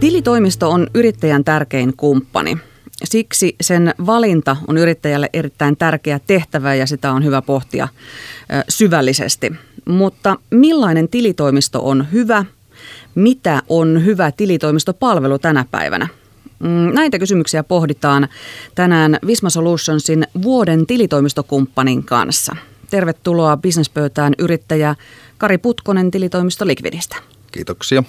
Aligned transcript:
Tilitoimisto 0.00 0.70
on 0.70 0.86
yrittäjän 0.94 1.44
tärkein 1.44 1.96
kumppani. 1.96 2.58
Siksi 3.04 3.56
sen 3.60 3.94
valinta 4.06 4.56
on 4.68 4.76
yrittäjälle 4.78 5.30
erittäin 5.32 5.76
tärkeä 5.76 6.20
tehtävä 6.26 6.74
ja 6.74 6.86
sitä 6.86 7.12
on 7.12 7.24
hyvä 7.24 7.42
pohtia 7.42 7.88
syvällisesti. 8.68 9.52
Mutta 9.88 10.36
millainen 10.50 11.08
tilitoimisto 11.08 11.88
on 11.88 12.06
hyvä? 12.12 12.44
Mitä 13.14 13.62
on 13.68 14.04
hyvä 14.04 14.32
tilitoimistopalvelu 14.32 15.38
tänä 15.38 15.64
päivänä? 15.70 16.08
Mm, 16.58 16.94
näitä 16.94 17.18
kysymyksiä 17.18 17.64
pohditaan 17.64 18.28
tänään 18.74 19.18
Visma 19.26 19.50
Solutionsin 19.50 20.26
vuoden 20.42 20.86
tilitoimistokumppanin 20.86 22.04
kanssa. 22.04 22.56
Tervetuloa 22.90 23.56
bisnespöytään 23.56 24.34
yrittäjä 24.38 24.94
Kari 25.38 25.58
Putkonen 25.58 26.10
tilitoimisto 26.10 26.66
Liquidistä. 26.66 27.16
Kiitoksia. 27.52 28.02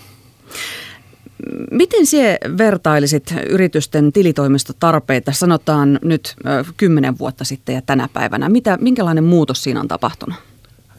Miten 1.72 2.06
se 2.06 2.38
vertailisit 2.58 3.34
yritysten 3.50 4.14
tilitoimistotarpeita, 4.14 5.32
sanotaan 5.32 6.00
nyt 6.04 6.36
kymmenen 6.78 7.20
vuotta 7.20 7.44
sitten 7.44 7.76
ja 7.76 7.82
tänä 7.82 8.10
päivänä? 8.14 8.50
Mitä, 8.50 8.78
minkälainen 8.82 9.24
muutos 9.24 9.64
siinä 9.64 9.80
on 9.80 9.88
tapahtunut? 9.88 10.36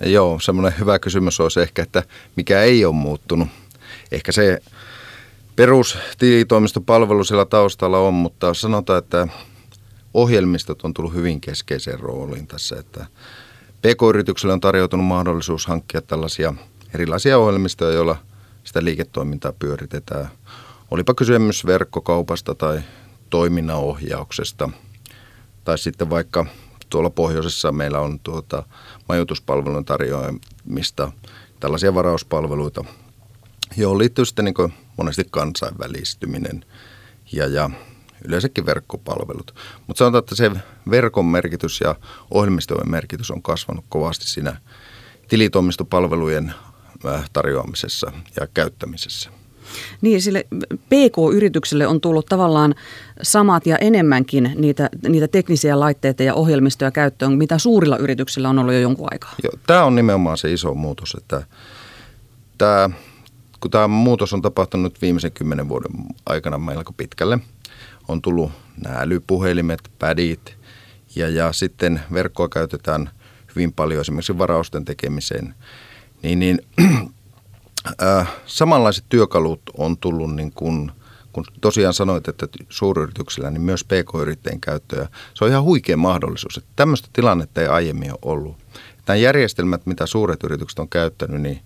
Joo, 0.07 0.39
semmoinen 0.43 0.79
hyvä 0.79 0.99
kysymys 0.99 1.41
olisi 1.41 1.61
ehkä, 1.61 1.83
että 1.83 2.03
mikä 2.37 2.63
ei 2.63 2.85
ole 2.85 2.95
muuttunut. 2.95 3.49
Ehkä 4.13 4.33
se 4.33 4.59
perustilitoimistopalvelu 5.57 7.25
siellä 7.25 7.45
taustalla 7.45 7.99
on, 7.99 8.15
mutta 8.15 8.55
sanotaan, 8.55 8.99
että 8.99 9.29
ohjelmistot 10.15 10.83
on 10.83 10.95
tullut 10.95 11.15
hyvin 11.15 11.41
keskeiseen 11.41 12.01
rooliin 12.01 12.47
tässä, 12.47 12.77
että 12.79 13.07
PK-yritykselle 13.79 14.53
on 14.53 14.61
tarjoutunut 14.61 15.07
mahdollisuus 15.07 15.67
hankkia 15.67 16.01
tällaisia 16.01 16.55
erilaisia 16.95 17.39
ohjelmistoja, 17.39 17.95
joilla– 17.95 18.17
sitä 18.65 18.85
liiketoimintaa 18.85 19.53
pyöritetään. 19.53 20.29
Olipa 20.91 21.15
kysymys 21.15 21.67
verkkokaupasta 21.67 22.55
tai 22.55 22.81
toiminnanohjauksesta 23.31 24.71
tai 25.65 25.79
sitten 25.79 26.11
vaikka 26.11 26.47
tuolla 26.91 27.11
pohjoisessa 27.11 27.73
meillä 27.73 28.01
on 28.01 28.21
tuota 28.21 28.63
majoituspalvelun 29.09 29.85
tarjoamista, 29.85 31.13
tällaisia 31.61 31.95
varauspalveluita, 31.95 32.85
johon 33.77 33.99
liittyy 33.99 34.25
sitten 34.25 34.45
niin 34.45 34.73
monesti 34.97 35.23
kansainvälistyminen 35.31 36.65
ja, 37.33 37.47
ja 37.47 37.71
yleensäkin 38.25 38.67
verkkopalvelut. 38.67 39.55
Mutta 39.87 39.99
sanotaan, 39.99 40.19
että 40.19 40.35
se 40.35 40.51
verkon 40.91 41.27
merkitys 41.27 41.81
ja 41.81 41.95
ohjelmistojen 42.31 42.91
merkitys 42.91 43.31
on 43.31 43.43
kasvanut 43.43 43.85
kovasti 43.89 44.29
siinä 44.29 44.57
tilitoimistopalvelujen 45.29 46.55
tarjoamisessa 47.33 48.13
ja 48.41 48.47
käyttämisessä. 48.55 49.31
Niin, 50.01 50.23
sille 50.23 50.47
PK-yritykselle 50.89 51.87
on 51.87 52.01
tullut 52.01 52.27
tavallaan 52.27 52.75
samat 53.23 53.67
ja 53.67 53.77
enemmänkin 53.77 54.53
niitä, 54.55 54.91
niitä 55.09 55.29
teknisiä 55.29 55.81
laitteita 55.81 56.23
ja 56.23 56.35
ohjelmistoja 56.35 56.91
käyttöön, 56.91 57.33
mitä 57.33 57.59
suurilla 57.59 57.97
yrityksillä 57.97 58.49
on 58.49 58.59
ollut 58.59 58.75
jo 58.75 58.81
jonkun 58.81 59.09
aikaa. 59.11 59.35
Joo, 59.43 59.53
tämä 59.67 59.85
on 59.85 59.95
nimenomaan 59.95 60.39
se 60.39 60.53
iso 60.53 60.75
muutos, 60.75 61.17
että 61.19 61.43
tämä, 62.59 62.91
kun 63.61 63.71
tämä 63.71 63.89
muutos 63.89 64.33
on 64.33 64.43
tapahtunut 64.43 65.03
viimeisen 65.03 65.33
kymmenen 65.33 65.69
vuoden 65.69 65.93
aikana 66.27 66.59
melko 66.59 66.93
pitkälle, 66.93 67.39
on 68.09 68.23
tullut 68.23 68.53
nämä 68.85 68.97
älypuhelimet, 68.99 69.81
padit 69.99 70.57
ja, 71.17 71.29
ja 71.29 71.53
sitten 71.53 72.01
verkkoa 72.13 72.49
käytetään 72.49 73.11
hyvin 73.57 73.73
paljon 73.73 74.01
esimerkiksi 74.01 74.39
varausten 74.39 74.85
tekemiseen– 74.85 75.55
niin, 76.23 76.39
niin 76.39 76.59
äh, 78.03 78.33
samanlaiset 78.47 79.05
työkalut 79.09 79.61
on 79.77 79.97
tullut 79.97 80.35
niin 80.35 80.53
kuin, 80.53 80.93
kun 81.33 81.45
tosiaan 81.61 81.95
sanoit, 81.95 82.29
että 82.29 82.49
suuryrityksillä, 82.69 83.51
niin 83.51 83.63
myös 83.63 83.85
pk-yrittäjien 83.85 84.61
käyttöä. 84.61 85.09
Se 85.35 85.45
on 85.45 85.51
ihan 85.51 85.63
huikea 85.63 85.97
mahdollisuus, 85.97 86.57
että 86.57 86.71
tämmöistä 86.77 87.09
tilannetta 87.13 87.61
ei 87.61 87.67
aiemmin 87.67 88.13
ole 88.13 88.19
ollut. 88.23 88.57
Nämä 89.07 89.17
järjestelmät, 89.17 89.87
mitä 89.87 90.07
suuret 90.07 90.45
yritykset 90.45 90.79
on 90.79 90.89
käyttänyt, 90.89 91.43
niin 91.43 91.61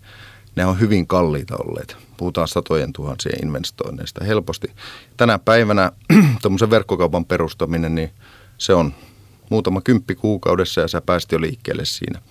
ne 0.56 0.66
on 0.66 0.80
hyvin 0.80 1.06
kalliita 1.06 1.56
olleet. 1.56 1.96
Puhutaan 2.16 2.48
satojen 2.48 2.92
tuhansien 2.92 3.46
investoinneista 3.46 4.24
helposti. 4.24 4.68
Tänä 5.16 5.38
päivänä 5.38 5.92
tuommoisen 6.42 6.70
verkkokaupan 6.70 7.24
perustaminen, 7.24 7.94
niin 7.94 8.10
se 8.58 8.74
on 8.74 8.94
muutama 9.50 9.80
kymppi 9.80 10.14
kuukaudessa 10.14 10.80
ja 10.80 10.88
sä 10.88 11.00
pääsit 11.00 11.32
jo 11.32 11.40
liikkeelle 11.40 11.84
siinä– 11.84 12.20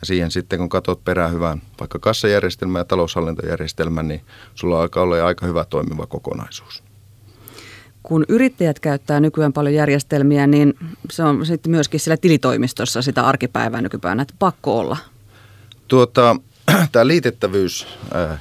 ja 0.00 0.06
siihen 0.06 0.30
sitten, 0.30 0.58
kun 0.58 0.68
katsot 0.68 1.04
perään 1.04 1.32
hyvän 1.32 1.62
vaikka 1.80 1.98
kassajärjestelmän 1.98 2.80
ja 2.80 2.84
taloushallintojärjestelmän, 2.84 4.08
niin 4.08 4.20
sulla 4.54 4.82
alkaa 4.82 5.02
olla 5.02 5.26
aika 5.26 5.46
hyvä 5.46 5.64
toimiva 5.64 6.06
kokonaisuus. 6.06 6.82
Kun 8.02 8.24
yrittäjät 8.28 8.80
käyttää 8.80 9.20
nykyään 9.20 9.52
paljon 9.52 9.74
järjestelmiä, 9.74 10.46
niin 10.46 10.74
se 11.10 11.22
on 11.22 11.46
sitten 11.46 11.70
myöskin 11.70 12.00
siellä 12.00 12.16
tilitoimistossa 12.16 13.02
sitä 13.02 13.26
arkipäivää 13.26 13.82
nykypäivänä, 13.82 14.22
että 14.22 14.34
pakko 14.38 14.78
olla. 14.78 14.96
Tuota, 15.88 16.36
tämä 16.92 17.06
liitettävyys 17.06 17.86
äh, 18.16 18.40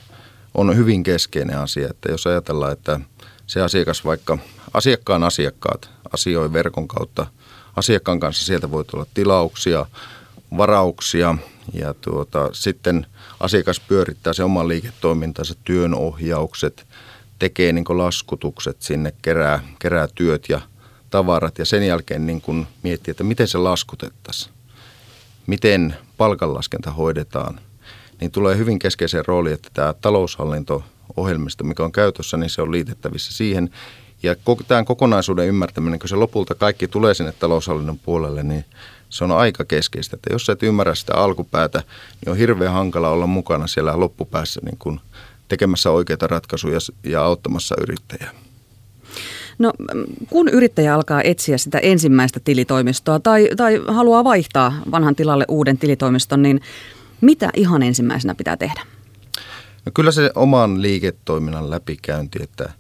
on 0.54 0.78
hyvin 0.78 1.04
keskeinen 1.04 1.60
asia, 1.60 1.88
että 1.90 2.12
jos 2.12 2.28
ajatellaan, 2.28 2.72
että 2.72 3.00
se 3.48 3.62
asiakas 3.62 4.06
vaikka 4.06 4.38
asiakkaan 4.74 5.24
asiakkaat 5.24 5.90
asioi 6.14 6.54
verkon 6.54 6.88
kautta 6.88 7.28
asiakkaan 7.76 8.20
kanssa, 8.20 8.46
sieltä 8.46 8.72
voi 8.72 8.86
tulla 8.86 9.06
tilauksia, 9.14 9.86
varauksia 10.58 11.38
ja 11.74 11.94
tuota, 11.94 12.50
sitten 12.54 13.06
asiakas 13.40 13.80
pyörittää 13.80 14.34
se 14.34 14.44
oman 14.44 14.68
liiketoimintansa, 14.68 15.54
työnohjaukset, 15.64 16.88
tekee 17.40 17.74
niin 17.74 17.86
laskutukset 17.90 18.82
sinne, 18.82 19.14
kerää, 19.22 19.60
kerää 19.80 20.08
työt 20.16 20.46
ja 20.50 20.62
tavarat 21.10 21.58
ja 21.58 21.66
sen 21.66 21.88
jälkeen 21.88 22.26
niin 22.26 22.42
kuin 22.42 22.68
miettii, 22.84 23.12
että 23.12 23.24
miten 23.24 23.48
se 23.48 23.58
laskutettaisiin, 23.58 24.54
miten 25.48 25.96
palkanlaskenta 26.18 26.92
hoidetaan, 26.92 27.60
niin 28.22 28.32
tulee 28.32 28.58
hyvin 28.58 28.80
keskeiseen 28.80 29.26
rooli, 29.26 29.52
että 29.52 29.70
tämä 29.74 29.94
taloushallinto-ohjelmisto, 29.94 31.64
mikä 31.64 31.84
on 31.84 31.92
käytössä, 31.92 32.38
niin 32.38 32.50
se 32.50 32.62
on 32.62 32.72
liitettävissä 32.72 33.34
siihen. 33.34 33.70
Ja 34.24 34.36
tämän 34.68 34.86
kokonaisuuden 34.86 35.48
ymmärtäminen, 35.48 36.00
kun 36.00 36.10
se 36.10 36.16
lopulta 36.16 36.56
kaikki 36.56 36.88
tulee 36.88 37.14
sinne 37.14 37.32
taloushallinnon 37.32 38.00
puolelle, 38.00 38.44
niin 38.44 38.66
se 39.16 39.24
on 39.24 39.32
aika 39.32 39.66
keskeistä. 39.66 40.16
Että 40.16 40.34
jos 40.34 40.50
et 40.50 40.64
ymmärrä 40.64 40.96
sitä 40.96 41.14
alkupäätä, 41.14 41.84
niin 42.22 42.32
on 42.32 42.38
hirveän 42.38 42.74
hankala 42.74 43.10
olla 43.10 43.28
mukana 43.28 43.68
siellä 43.68 44.00
loppupäässä 44.00 44.62
niin 44.64 44.78
kuin 44.80 45.00
tekemässä 45.48 45.92
oikeita 45.92 46.28
ratkaisuja 46.28 46.80
ja 47.04 47.24
auttamassa 47.24 47.76
yrittäjää. 47.82 48.32
No 49.60 49.74
kun 50.30 50.48
yrittäjä 50.48 50.96
alkaa 50.96 51.22
etsiä 51.24 51.58
sitä 51.58 51.78
ensimmäistä 51.78 52.40
tilitoimistoa 52.40 53.20
tai, 53.20 53.50
tai 53.58 53.82
haluaa 53.88 54.24
vaihtaa 54.24 54.74
vanhan 54.92 55.16
tilalle 55.16 55.46
uuden 55.48 55.78
tilitoimiston, 55.78 56.42
niin 56.42 56.62
mitä 57.22 57.50
ihan 57.56 57.84
ensimmäisenä 57.84 58.36
pitää 58.36 58.58
tehdä? 58.58 58.82
No 59.86 59.92
kyllä 59.94 60.12
se 60.12 60.32
oman 60.36 60.82
liiketoiminnan 60.82 61.70
läpikäynti, 61.70 62.40
että 62.44 62.74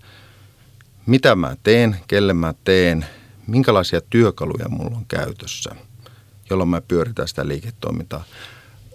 mitä 1.06 1.35
mä 1.35 1.56
teen, 1.63 1.96
kelle 2.07 2.34
mä 2.34 2.53
teen, 2.63 3.06
minkälaisia 3.47 4.02
työkaluja 4.09 4.69
mulla 4.69 4.97
on 4.97 5.06
käytössä– 5.07 5.75
jolloin 6.50 6.70
me 6.70 6.82
pyöritään 6.82 7.28
sitä 7.28 7.48
liiketoimintaa. 7.48 8.24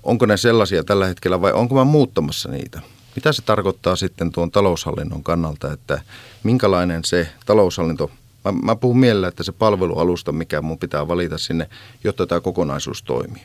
Onko 0.02 0.26
ne 0.26 0.36
sellaisia 0.36 0.84
tällä 0.84 1.06
hetkellä 1.06 1.40
vai 1.40 1.52
onko 1.52 1.74
mä 1.74 1.84
muuttamassa 1.84 2.48
niitä? 2.48 2.80
Mitä 3.16 3.32
se 3.32 3.42
tarkoittaa 3.42 3.96
sitten 3.96 4.32
tuon 4.32 4.50
taloushallinnon 4.50 5.22
kannalta, 5.22 5.72
että 5.72 6.00
minkälainen 6.42 7.04
se 7.04 7.28
taloushallinto, 7.46 8.10
mä, 8.44 8.52
mä 8.52 8.76
puhun 8.76 8.98
mielellä, 8.98 9.28
että 9.28 9.42
se 9.42 9.52
palvelualusta, 9.52 10.32
mikä 10.32 10.62
mun 10.62 10.78
pitää 10.78 11.08
valita 11.08 11.38
sinne, 11.38 11.68
jotta 12.04 12.26
tämä 12.26 12.40
kokonaisuus 12.40 13.02
toimii. 13.02 13.42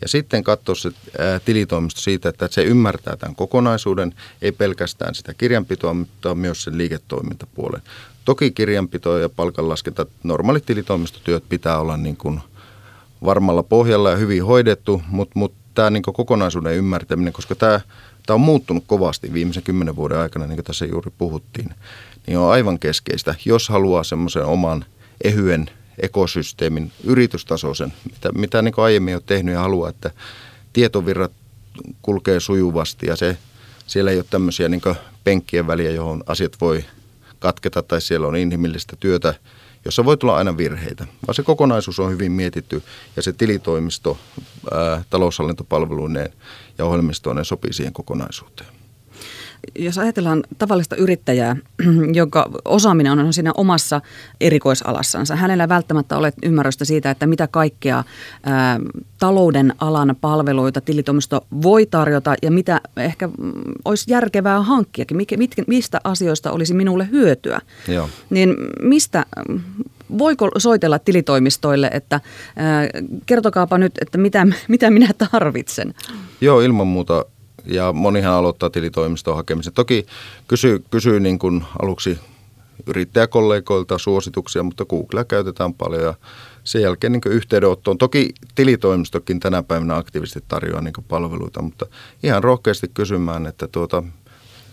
Ja 0.00 0.08
sitten 0.08 0.44
katsoa 0.44 0.74
se 0.74 0.90
tilitoimisto 1.44 2.00
siitä, 2.00 2.28
että 2.28 2.48
se 2.50 2.62
ymmärtää 2.62 3.16
tämän 3.16 3.36
kokonaisuuden, 3.36 4.14
ei 4.42 4.52
pelkästään 4.52 5.14
sitä 5.14 5.34
kirjanpitoa, 5.34 5.94
mutta 5.94 6.34
myös 6.34 6.62
sen 6.62 6.78
liiketoimintapuolen. 6.78 7.82
Toki 8.24 8.50
kirjanpito 8.50 9.18
ja 9.18 9.28
palkanlaskenta, 9.28 10.06
normaalit 10.22 10.66
tilitoimistotyöt 10.66 11.44
pitää 11.48 11.78
olla 11.78 11.96
niin 11.96 12.16
kuin– 12.16 12.40
varmalla 13.24 13.62
pohjalla 13.62 14.10
ja 14.10 14.16
hyvin 14.16 14.44
hoidettu, 14.44 15.02
mutta 15.08 15.38
mut 15.38 15.54
tämä 15.74 15.90
niin 15.90 16.02
kokonaisuuden 16.02 16.74
ymmärtäminen, 16.74 17.32
koska 17.32 17.54
tämä, 17.54 17.80
tämä 18.26 18.34
on 18.34 18.40
muuttunut 18.40 18.84
kovasti 18.86 19.32
viimeisen 19.32 19.62
kymmenen 19.62 19.96
vuoden 19.96 20.18
aikana, 20.18 20.46
niin 20.46 20.56
kuin 20.56 20.64
tässä 20.64 20.84
juuri 20.86 21.12
puhuttiin, 21.18 21.70
niin 22.26 22.38
on 22.38 22.50
aivan 22.50 22.78
keskeistä, 22.78 23.34
jos 23.44 23.68
haluaa 23.68 24.04
semmoisen 24.04 24.44
oman 24.44 24.84
ehyen 25.24 25.70
ekosysteemin, 25.98 26.92
yritystasoisen, 27.04 27.92
mitä, 28.10 28.32
mitä 28.32 28.62
niin 28.62 28.74
aiemmin 28.76 29.16
on 29.16 29.22
tehnyt 29.26 29.54
ja 29.54 29.60
haluaa, 29.60 29.90
että 29.90 30.10
tietovirrat 30.72 31.32
kulkee 32.02 32.40
sujuvasti 32.40 33.06
ja 33.06 33.16
se, 33.16 33.36
siellä 33.86 34.10
ei 34.10 34.16
ole 34.16 34.24
tämmöisiä 34.30 34.68
niin 34.68 34.82
penkkien 35.24 35.66
väliä, 35.66 35.90
johon 35.90 36.24
asiat 36.26 36.52
voi 36.60 36.84
katketa 37.38 37.82
tai 37.82 38.00
siellä 38.00 38.26
on 38.26 38.36
inhimillistä 38.36 38.96
työtä, 39.00 39.34
jossa 39.84 40.04
voi 40.04 40.16
tulla 40.16 40.36
aina 40.36 40.56
virheitä, 40.56 41.06
vaan 41.26 41.34
se 41.34 41.42
kokonaisuus 41.42 42.00
on 42.00 42.10
hyvin 42.10 42.32
mietitty 42.32 42.82
ja 43.16 43.22
se 43.22 43.32
tilitoimisto 43.32 44.18
taloushallintopalveluineen 45.10 46.32
ja 46.78 46.84
ohjelmistoineen 46.84 47.44
sopii 47.44 47.72
siihen 47.72 47.92
kokonaisuuteen. 47.92 48.83
Jos 49.78 49.98
ajatellaan 49.98 50.42
tavallista 50.58 50.96
yrittäjää, 50.96 51.56
jonka 52.14 52.50
osaaminen 52.64 53.18
on 53.18 53.32
siinä 53.32 53.52
omassa 53.56 54.00
erikoisalassansa, 54.40 55.36
hänellä 55.36 55.68
välttämättä 55.68 56.16
ole 56.16 56.32
ymmärrystä 56.42 56.84
siitä, 56.84 57.10
että 57.10 57.26
mitä 57.26 57.48
kaikkea 57.48 58.04
ää, 58.44 58.80
talouden 59.18 59.74
alan 59.78 60.16
palveluita 60.20 60.80
tilitoimisto 60.80 61.46
voi 61.62 61.86
tarjota 61.86 62.34
ja 62.42 62.50
mitä 62.50 62.80
ehkä 62.96 63.26
mm, 63.26 63.52
olisi 63.84 64.12
järkevää 64.12 64.62
hankkiakin, 64.62 65.16
mikä, 65.16 65.36
mitkä, 65.36 65.62
mistä 65.66 66.00
asioista 66.04 66.52
olisi 66.52 66.74
minulle 66.74 67.08
hyötyä. 67.10 67.60
Joo. 67.88 68.08
Niin 68.30 68.54
mistä, 68.82 69.26
voiko 70.18 70.50
soitella 70.58 70.98
tilitoimistoille, 70.98 71.90
että 71.92 72.20
ää, 72.56 72.88
kertokaapa 73.26 73.78
nyt, 73.78 73.92
että 74.00 74.18
mitä, 74.18 74.46
mitä 74.68 74.90
minä 74.90 75.08
tarvitsen? 75.30 75.94
Joo, 76.40 76.60
ilman 76.60 76.86
muuta 76.86 77.24
ja 77.66 77.92
monihan 77.92 78.34
aloittaa 78.34 78.70
tilitoimiston 78.70 79.36
hakemisen. 79.36 79.72
Toki 79.72 80.06
kysyy, 80.48 80.84
kysyy 80.90 81.20
niin 81.20 81.38
kuin 81.38 81.64
aluksi 81.82 82.18
yrittäjäkollegoilta 82.86 83.98
suosituksia, 83.98 84.62
mutta 84.62 84.84
Googlea 84.84 85.24
käytetään 85.24 85.74
paljon 85.74 86.02
ja 86.02 86.14
sen 86.64 86.82
jälkeen 86.82 87.12
niin 87.12 87.22
yhteydenottoon. 87.26 87.98
Toki 87.98 88.34
tilitoimistokin 88.54 89.40
tänä 89.40 89.62
päivänä 89.62 89.96
aktiivisesti 89.96 90.44
tarjoaa 90.48 90.80
niin 90.80 90.94
palveluita, 91.08 91.62
mutta 91.62 91.86
ihan 92.22 92.44
rohkeasti 92.44 92.90
kysymään, 92.94 93.46
että 93.46 93.68
tuota, 93.68 94.02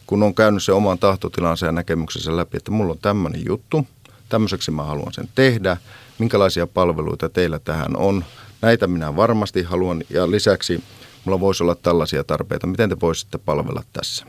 kun 0.07 0.23
on 0.23 0.35
käynyt 0.35 0.63
se 0.63 0.71
oman 0.71 0.99
tahtotilansa 0.99 1.65
ja 1.65 1.71
näkemyksensä 1.71 2.37
läpi, 2.37 2.57
että 2.57 2.71
mulla 2.71 2.91
on 2.91 2.99
tämmöinen 3.01 3.45
juttu, 3.45 3.87
tämmöiseksi 4.29 4.71
mä 4.71 4.83
haluan 4.83 5.13
sen 5.13 5.29
tehdä, 5.35 5.77
minkälaisia 6.19 6.67
palveluita 6.67 7.29
teillä 7.29 7.59
tähän 7.59 7.97
on. 7.97 8.25
Näitä 8.61 8.87
minä 8.87 9.15
varmasti 9.15 9.63
haluan 9.63 10.03
ja 10.09 10.31
lisäksi 10.31 10.83
mulla 11.25 11.39
voisi 11.39 11.63
olla 11.63 11.75
tällaisia 11.75 12.23
tarpeita. 12.23 12.67
Miten 12.67 12.89
te 12.89 12.99
voisitte 13.01 13.37
palvella 13.37 13.83
tässä? 13.93 14.25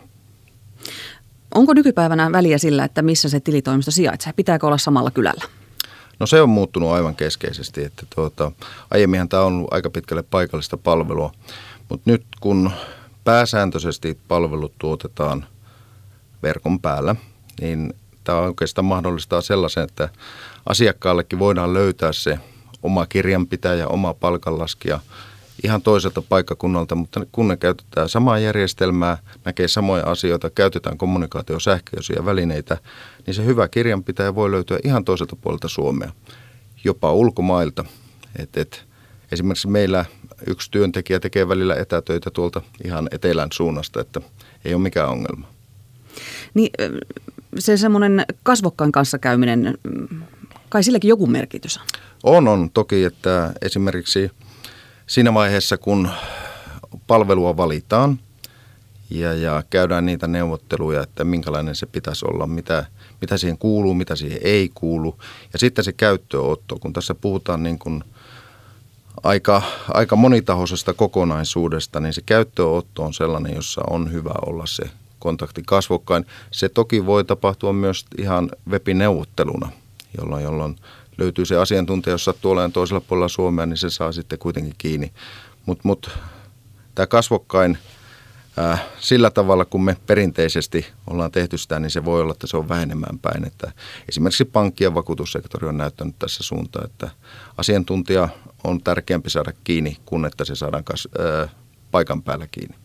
Onko 1.54 1.74
nykypäivänä 1.74 2.32
väliä 2.32 2.58
sillä, 2.58 2.84
että 2.84 3.02
missä 3.02 3.28
se 3.28 3.40
tilitoimisto 3.40 3.90
sijaitsee? 3.90 4.32
Pitääkö 4.32 4.66
olla 4.66 4.78
samalla 4.78 5.10
kylällä? 5.10 5.44
No 6.20 6.26
se 6.26 6.42
on 6.42 6.48
muuttunut 6.48 6.90
aivan 6.90 7.16
keskeisesti. 7.16 7.84
Että 7.84 8.06
tuota, 8.14 8.52
aiemminhan 8.90 9.28
tämä 9.28 9.42
on 9.42 9.68
aika 9.70 9.90
pitkälle 9.90 10.22
paikallista 10.22 10.76
palvelua, 10.76 11.32
mutta 11.88 12.10
nyt 12.10 12.24
kun 12.40 12.70
pääsääntöisesti 13.24 14.18
palvelut 14.28 14.72
tuotetaan 14.78 15.46
verkon 16.42 16.80
päällä, 16.80 17.16
niin 17.60 17.94
tämä 18.24 18.38
oikeastaan 18.38 18.84
mahdollistaa 18.84 19.40
sellaisen, 19.40 19.84
että 19.84 20.08
asiakkaallekin 20.66 21.38
voidaan 21.38 21.74
löytää 21.74 22.12
se 22.12 22.38
oma 22.82 23.06
kirjanpitäjä, 23.06 23.88
oma 23.88 24.14
palkanlaskija– 24.14 25.00
ihan 25.62 25.82
toiselta 25.82 26.22
paikkakunnalta, 26.22 26.94
mutta 26.94 27.26
kun 27.32 27.48
ne 27.48 27.56
käytetään 27.56 28.08
samaa 28.08 28.38
järjestelmää, 28.38 29.18
näkee 29.44 29.68
samoja 29.68 30.04
asioita, 30.06 30.50
käytetään 30.50 30.98
kommunikaatio 30.98 31.60
sähköisiä 31.60 32.24
välineitä, 32.24 32.76
niin 33.26 33.34
se 33.34 33.44
hyvä 33.44 33.68
kirjanpitäjä 33.68 34.34
voi 34.34 34.50
löytyä 34.50 34.78
ihan 34.84 35.04
toiselta 35.04 35.36
puolelta 35.36 35.68
Suomea, 35.68 36.12
jopa 36.84 37.12
ulkomailta. 37.12 37.84
Et, 38.38 38.56
et, 38.56 38.84
esimerkiksi 39.32 39.68
meillä 39.68 40.04
yksi 40.46 40.70
työntekijä 40.70 41.20
tekee 41.20 41.48
välillä 41.48 41.74
etätöitä 41.74 42.30
tuolta 42.30 42.62
ihan 42.84 43.08
etelän 43.10 43.48
suunnasta, 43.52 44.00
että 44.00 44.20
ei 44.64 44.74
ole 44.74 44.82
mikään 44.82 45.08
ongelma. 45.08 45.46
Niin 46.54 46.70
se 47.58 47.76
semmoinen 47.76 48.24
kasvokkaan 48.42 48.92
kanssa 48.92 49.18
käyminen, 49.18 49.78
kai 50.68 50.84
silläkin 50.84 51.08
joku 51.08 51.26
merkitys 51.26 51.78
on? 51.78 51.84
On, 52.22 52.48
on. 52.48 52.70
Toki, 52.70 53.04
että 53.04 53.52
esimerkiksi– 53.62 54.30
siinä 55.06 55.34
vaiheessa, 55.34 55.76
kun 55.76 56.10
palvelua 57.06 57.56
valitaan 57.56 58.18
ja, 59.10 59.34
ja 59.34 59.62
käydään 59.70 60.06
niitä 60.06 60.26
neuvotteluja, 60.26 61.02
että 61.02 61.24
minkälainen 61.24 61.74
se 61.74 61.86
pitäisi 61.86 62.26
olla, 62.26 62.46
mitä, 62.46 62.86
mitä 63.20 63.36
siihen 63.36 63.58
kuuluu, 63.58 63.94
mitä 63.94 64.16
siihen 64.16 64.38
ei 64.42 64.70
kuulu. 64.74 65.18
Ja 65.52 65.58
sitten 65.58 65.84
se 65.84 65.92
käyttöotto, 65.92 66.78
kun 66.78 66.92
tässä 66.92 67.14
puhutaan 67.14 67.62
niin 67.62 67.78
kuin 67.78 68.04
aika, 69.22 69.62
aika 69.88 70.16
monitahoisesta 70.16 70.94
kokonaisuudesta, 70.94 72.00
niin 72.00 72.14
se 72.14 72.22
käyttöotto 72.26 73.02
on 73.02 73.14
sellainen, 73.14 73.54
jossa 73.54 73.82
on 73.90 74.12
hyvä 74.12 74.34
olla 74.46 74.66
se 74.66 74.90
kontakti 75.18 75.62
kasvokkain. 75.66 76.26
Se 76.50 76.68
toki 76.68 77.06
voi 77.06 77.24
tapahtua 77.24 77.72
myös 77.72 78.06
ihan 78.18 78.50
webineuvotteluna, 78.70 79.72
jolloin, 80.18 80.44
jolloin 80.44 80.76
löytyy 81.18 81.44
se 81.44 81.56
asiantuntija, 81.56 82.14
jos 82.14 82.24
sattuu 82.24 82.50
olemaan 82.50 82.72
toisella 82.72 83.00
puolella 83.00 83.28
Suomea, 83.28 83.66
niin 83.66 83.76
se 83.76 83.90
saa 83.90 84.12
sitten 84.12 84.38
kuitenkin 84.38 84.74
kiinni. 84.78 85.12
Mutta 85.66 85.82
mut, 85.84 86.10
tämä 86.94 87.06
kasvokkain 87.06 87.78
äh, 88.58 88.84
sillä 88.98 89.30
tavalla, 89.30 89.64
kun 89.64 89.84
me 89.84 89.96
perinteisesti 90.06 90.86
ollaan 91.06 91.32
tehty 91.32 91.58
sitä, 91.58 91.80
niin 91.80 91.90
se 91.90 92.04
voi 92.04 92.20
olla, 92.20 92.32
että 92.32 92.46
se 92.46 92.56
on 92.56 92.68
vähenemään 92.68 93.18
päin. 93.18 93.44
Että 93.46 93.72
esimerkiksi 94.08 94.44
pankki- 94.44 94.84
ja 94.84 94.94
vakuutussektori 94.94 95.68
on 95.68 95.78
näyttänyt 95.78 96.18
tässä 96.18 96.42
suuntaan, 96.42 96.84
että 96.84 97.10
asiantuntija 97.56 98.28
on 98.64 98.82
tärkeämpi 98.82 99.30
saada 99.30 99.52
kiinni, 99.64 99.96
kuin 100.06 100.24
että 100.24 100.44
se 100.44 100.54
saadaan 100.54 100.84
kas, 100.84 101.08
äh, 101.44 101.54
paikan 101.90 102.22
päällä 102.22 102.46
kiinni. 102.46 102.81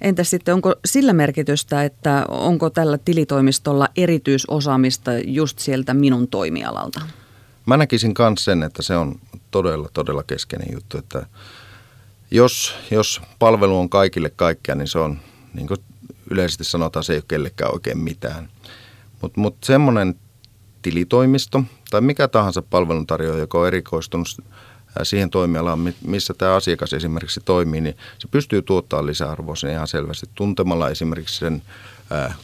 Entäs 0.00 0.30
sitten, 0.30 0.54
onko 0.54 0.74
sillä 0.84 1.12
merkitystä, 1.12 1.84
että 1.84 2.24
onko 2.28 2.70
tällä 2.70 2.98
tilitoimistolla 2.98 3.88
erityisosaamista 3.96 5.10
just 5.24 5.58
sieltä 5.58 5.94
minun 5.94 6.28
toimialalta? 6.28 7.00
Mä 7.66 7.76
näkisin 7.76 8.14
myös 8.18 8.44
sen, 8.44 8.62
että 8.62 8.82
se 8.82 8.96
on 8.96 9.20
todella, 9.50 9.88
todella 9.92 10.22
keskeinen 10.22 10.68
juttu, 10.72 10.98
että 10.98 11.26
jos, 12.30 12.74
jos 12.90 13.20
palvelu 13.38 13.78
on 13.78 13.88
kaikille 13.88 14.30
kaikkea, 14.36 14.74
niin 14.74 14.88
se 14.88 14.98
on, 14.98 15.18
niin 15.54 15.66
kuin 15.66 15.80
yleisesti 16.30 16.64
sanotaan, 16.64 17.04
se 17.04 17.12
ei 17.12 17.16
ole 17.16 17.24
kellekään 17.28 17.72
oikein 17.72 17.98
mitään. 17.98 18.48
Mutta 19.22 19.40
mut 19.40 19.56
semmoinen 19.64 20.14
tilitoimisto 20.82 21.62
tai 21.90 22.00
mikä 22.00 22.28
tahansa 22.28 22.62
palveluntarjoaja, 22.62 23.40
joka 23.40 23.58
on 23.58 23.66
erikoistunut 23.66 24.28
siihen 25.02 25.30
toimialaan, 25.30 25.78
missä 26.04 26.34
tämä 26.34 26.54
asiakas 26.54 26.92
esimerkiksi 26.92 27.40
toimii, 27.44 27.80
niin 27.80 27.96
se 28.18 28.28
pystyy 28.28 28.62
tuottamaan 28.62 29.06
lisäarvoa 29.06 29.56
sen 29.56 29.70
ihan 29.70 29.88
selvästi 29.88 30.26
tuntemalla 30.34 30.88
esimerkiksi 30.88 31.38
sen 31.38 31.62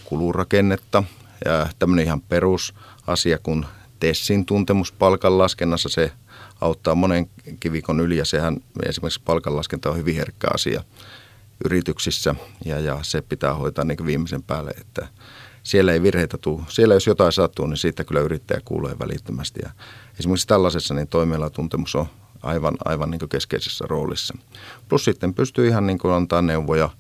kulurakennetta 0.05 1.03
ja 1.45 1.67
tämmöinen 1.79 2.05
ihan 2.05 2.21
perusasia 2.21 3.39
kuin 3.43 3.67
Tessin 4.01 4.47
tuntemus 4.47 4.93
palkanlaskennassa, 4.93 5.89
se 5.89 6.13
auttaa 6.61 6.95
monen 6.95 7.31
kivikon 7.61 8.01
yli 8.01 8.17
ja 8.17 8.25
sehän 8.25 8.57
esimerkiksi 8.89 9.21
palkanlaskenta 9.25 9.91
on 9.91 9.97
hyvin 9.97 10.17
herkkä 10.17 10.49
asia 10.55 10.83
yrityksissä 11.65 12.35
ja, 12.65 12.81
ja 12.81 12.99
se 13.03 13.23
pitää 13.23 13.55
hoitaa 13.55 13.85
niin 13.85 14.07
viimeisen 14.07 14.43
päälle, 14.43 14.71
että 14.71 15.09
siellä 15.63 15.93
ei 15.93 16.03
virheitä 16.03 16.39
tule. 16.39 16.63
Siellä 16.69 16.95
jos 16.95 17.07
jotain 17.07 17.33
sattuu, 17.33 17.67
niin 17.67 17.77
siitä 17.77 18.05
kyllä 18.05 18.21
yrittäjä 18.21 18.61
kuulee 18.65 18.99
välittömästi 18.99 19.61
ja 19.63 19.71
esimerkiksi 20.19 20.47
tällaisessa 20.47 20.95
niin 20.95 21.09
toimialatuntemus 21.09 21.95
on 21.95 22.07
aivan, 22.47 22.75
aivan 22.85 23.11
niin 23.11 23.29
keskeisessä 23.29 23.85
roolissa. 23.89 24.35
Plus 24.89 25.05
sitten 25.05 25.35
pystyy 25.35 25.69
ihan 25.69 25.87
niin 25.87 25.99
antaa 26.15 26.43
neuvoja 26.43 26.91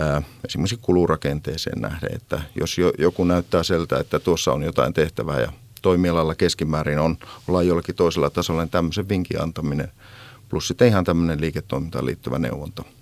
ää, 0.00 0.22
esimerkiksi 0.44 0.78
kulurakenteeseen 0.82 1.80
nähden, 1.80 2.14
että 2.14 2.42
jos 2.60 2.78
jo, 2.78 2.92
joku 2.98 3.24
näyttää 3.24 3.62
siltä, 3.62 3.98
että 3.98 4.18
tuossa 4.18 4.52
on 4.52 4.62
jotain 4.62 4.92
tehtävää 4.92 5.40
ja 5.40 5.52
toimialalla 5.82 6.34
keskimäärin 6.34 6.98
on, 6.98 7.18
ollaan 7.48 7.66
jollakin 7.66 7.94
toisella 7.94 8.30
tasolla, 8.30 8.62
niin 8.62 8.70
tämmöisen 8.70 9.08
vinkin 9.08 9.42
antaminen 9.42 9.92
plus 10.48 10.68
sitten 10.68 10.88
ihan 10.88 11.04
tämmöinen 11.04 11.40
liiketoimintaan 11.40 12.06
liittyvä 12.06 12.38
neuvonta– 12.38 12.84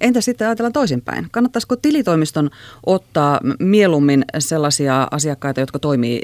Entä 0.00 0.20
sitten 0.20 0.46
ajatellaan 0.46 0.72
toisinpäin? 0.72 1.26
Kannattaisiko 1.30 1.76
tilitoimiston 1.76 2.50
ottaa 2.86 3.40
mieluummin 3.58 4.24
sellaisia 4.38 5.08
asiakkaita, 5.10 5.60
jotka 5.60 5.78
toimii 5.78 6.22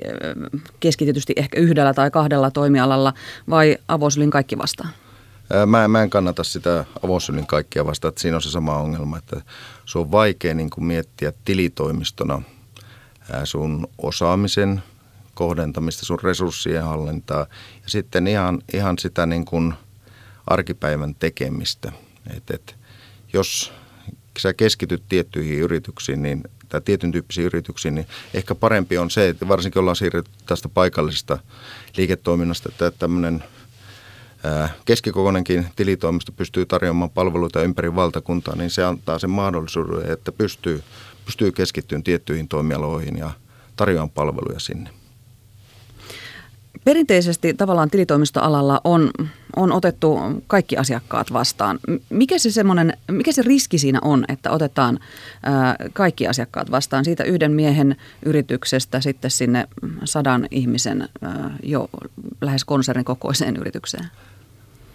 keskitetysti 0.81 1.33
ehkä 1.37 1.61
yhdellä 1.61 1.95
tai 1.95 2.11
kahdella 2.11 2.51
toimialalla 2.51 3.15
vai 3.51 3.79
avosylin 3.89 4.31
kaikki 4.31 4.59
vastaan? 4.59 4.91
Mä, 5.67 5.89
mä 5.89 6.03
en 6.03 6.11
kannata 6.11 6.45
sitä 6.45 6.85
avosylin 7.03 7.47
kaikkia 7.47 7.87
vastaan, 7.87 8.09
että 8.09 8.21
siinä 8.21 8.37
on 8.37 8.43
se 8.43 8.51
sama 8.51 8.77
ongelma, 8.77 9.19
että 9.19 9.43
se 9.85 9.99
on 9.99 10.11
vaikea 10.11 10.55
niin 10.55 10.71
kuin 10.71 10.85
miettiä 10.85 11.33
tilitoimistona 11.45 12.43
sun 13.45 13.89
osaamisen 13.99 14.83
kohdentamista, 15.35 16.07
sun 16.07 16.19
resurssien 16.23 16.85
hallintaa 16.85 17.47
ja 17.83 17.89
sitten 17.91 18.27
ihan, 18.27 18.63
ihan 18.73 18.99
sitä 18.99 19.27
niin 19.27 19.45
kuin 19.45 19.75
arkipäivän 20.47 21.15
tekemistä. 21.15 21.93
Et, 22.37 22.51
et, 22.51 22.77
jos 23.37 23.73
sä 24.39 24.55
keskityt 24.55 25.03
tiettyihin 25.09 25.59
yrityksiin, 25.59 26.23
niin, 26.23 26.43
tai 26.69 26.81
tietyn 26.81 27.13
tyyppisiin 27.13 27.47
yrityksiin, 27.47 27.95
niin 27.95 28.07
ehkä 28.35 28.55
parempi 28.55 28.99
on 28.99 29.11
se, 29.11 29.29
että 29.29 29.49
varsinkin 29.49 29.81
ollaan 29.81 29.97
siirretty 29.97 30.31
tästä 30.47 30.69
paikallisesta 30.69 31.39
liiketoiminnasta, 31.97 32.69
että 32.69 32.91
tämmöinen 32.91 33.45
keskikokoinenkin 34.85 35.67
tilitoimisto 35.77 36.33
pystyy 36.33 36.67
tarjoamaan 36.67 37.11
palveluita 37.11 37.63
ympäri 37.63 37.95
valtakuntaa, 37.95 38.57
niin 38.57 38.71
se 38.71 38.85
antaa 38.85 39.19
sen 39.19 39.31
mahdollisuuden, 39.31 40.13
että 40.13 40.33
pystyy, 40.33 40.83
pystyy 41.25 41.53
keskittymään 41.53 42.03
tiettyihin 42.03 42.49
toimialoihin 42.49 43.17
ja 43.19 43.31
tarjoamaan 43.77 44.11
palveluja 44.11 44.61
sinne. 44.61 44.91
Perinteisesti 46.85 47.55
tavallaan 47.55 47.91
tilitoimistoalalla 47.91 48.81
on 48.85 49.11
on 49.57 49.73
otettu 49.73 50.19
kaikki 50.47 50.77
asiakkaat 50.77 51.33
vastaan. 51.33 51.79
Mikä 52.11 52.39
se, 52.39 52.51
semmoinen, 52.51 52.97
mikä 53.11 53.33
se 53.33 53.43
riski 53.43 53.79
siinä 53.79 53.99
on, 54.03 54.25
että 54.29 54.51
otetaan 54.51 54.99
ää, 55.43 55.77
kaikki 55.93 56.27
asiakkaat 56.27 56.71
vastaan 56.71 57.05
siitä 57.05 57.25
yhden 57.25 57.53
miehen 57.53 57.97
yrityksestä 58.25 59.01
sitten 59.01 59.31
sinne 59.31 59.69
sadan 60.05 60.49
ihmisen 60.51 61.09
ää, 61.23 61.57
jo 61.63 61.89
lähes 62.41 62.65
konsernin 62.65 63.05
kokoiseen 63.05 63.57
yritykseen? 63.57 64.07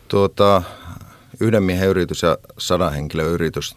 Tuota, 0.08 0.64
yhden 1.40 1.64
miehen 1.64 1.90
yritys 1.90 2.22
ja 2.22 2.38
sadan 2.58 2.94
henkilön 2.94 3.28
yritys, 3.28 3.76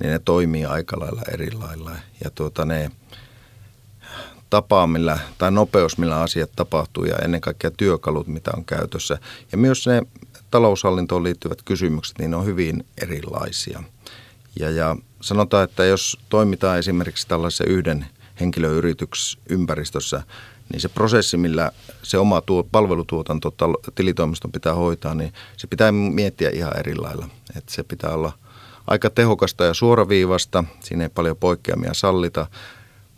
niin 0.00 0.10
ne 0.10 0.18
toimii 0.18 0.64
aika 0.64 1.00
lailla 1.00 1.22
eri 1.32 1.52
lailla. 1.52 1.90
Ja 2.24 2.30
tuota, 2.30 2.64
ne 2.64 2.90
tapa, 4.50 4.86
millä, 4.86 5.18
tai 5.38 5.50
nopeus, 5.50 5.98
millä 5.98 6.20
asiat 6.20 6.50
tapahtuu 6.56 7.04
ja 7.04 7.16
ennen 7.16 7.40
kaikkea 7.40 7.70
työkalut, 7.70 8.26
mitä 8.26 8.50
on 8.56 8.64
käytössä. 8.64 9.18
Ja 9.52 9.58
myös 9.58 9.86
ne 9.86 10.02
taloushallintoon 10.50 11.24
liittyvät 11.24 11.62
kysymykset, 11.62 12.18
niin 12.18 12.30
ne 12.30 12.36
on 12.36 12.46
hyvin 12.46 12.86
erilaisia. 13.02 13.82
Ja, 14.60 14.70
ja 14.70 14.96
sanotaan, 15.20 15.64
että 15.64 15.84
jos 15.84 16.18
toimitaan 16.28 16.78
esimerkiksi 16.78 17.28
tällaisessa 17.28 17.64
yhden 17.64 18.06
henkilöyritysympäristössä, 18.40 20.22
niin 20.72 20.80
se 20.80 20.88
prosessi, 20.88 21.36
millä 21.36 21.70
se 22.02 22.18
oma 22.18 22.40
tuo, 22.40 22.62
palvelutuotanto 22.62 23.54
tilitoimiston 23.94 24.52
pitää 24.52 24.74
hoitaa, 24.74 25.14
niin 25.14 25.32
se 25.56 25.66
pitää 25.66 25.92
miettiä 25.92 26.50
ihan 26.50 26.78
eri 26.78 26.94
lailla. 26.94 27.28
Että 27.56 27.72
se 27.74 27.82
pitää 27.82 28.10
olla 28.10 28.32
aika 28.86 29.10
tehokasta 29.10 29.64
ja 29.64 29.74
suoraviivasta, 29.74 30.64
siinä 30.80 31.04
ei 31.04 31.08
paljon 31.08 31.36
poikkeamia 31.36 31.94
sallita, 31.94 32.46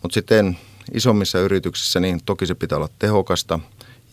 mutta 0.03 0.15
sitten 0.15 0.59
isommissa 0.95 1.39
yrityksissä 1.39 2.01
niin 2.01 2.21
toki 2.25 2.47
se 2.47 2.55
pitää 2.55 2.79
olla 2.79 2.89
tehokasta 2.99 3.61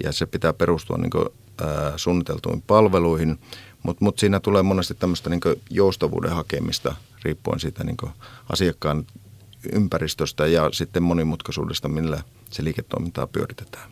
ja 0.04 0.12
se 0.12 0.26
pitää 0.26 0.54
perustua 0.54 0.98
niin 0.98 1.10
kuin, 1.10 1.26
ää, 1.62 1.94
suunniteltuihin 1.98 2.62
palveluihin, 2.62 3.40
mutta 3.84 4.06
mut 4.06 4.20
siinä 4.20 4.40
tulee 4.40 4.64
monesti 4.64 4.94
tämmöistä 4.94 5.30
niin 5.30 5.42
joustavuuden 5.70 6.32
hakemista 6.32 6.96
riippuen 7.24 7.60
siitä 7.60 7.84
niin 7.84 7.98
asiakkaan 8.50 9.06
ympäristöstä 9.74 10.48
ja 10.48 10.70
sitten 10.74 11.04
monimutkaisuudesta, 11.04 11.88
millä 11.88 12.24
se 12.50 12.64
liiketoimintaa 12.64 13.28
pyöritetään. 13.28 13.90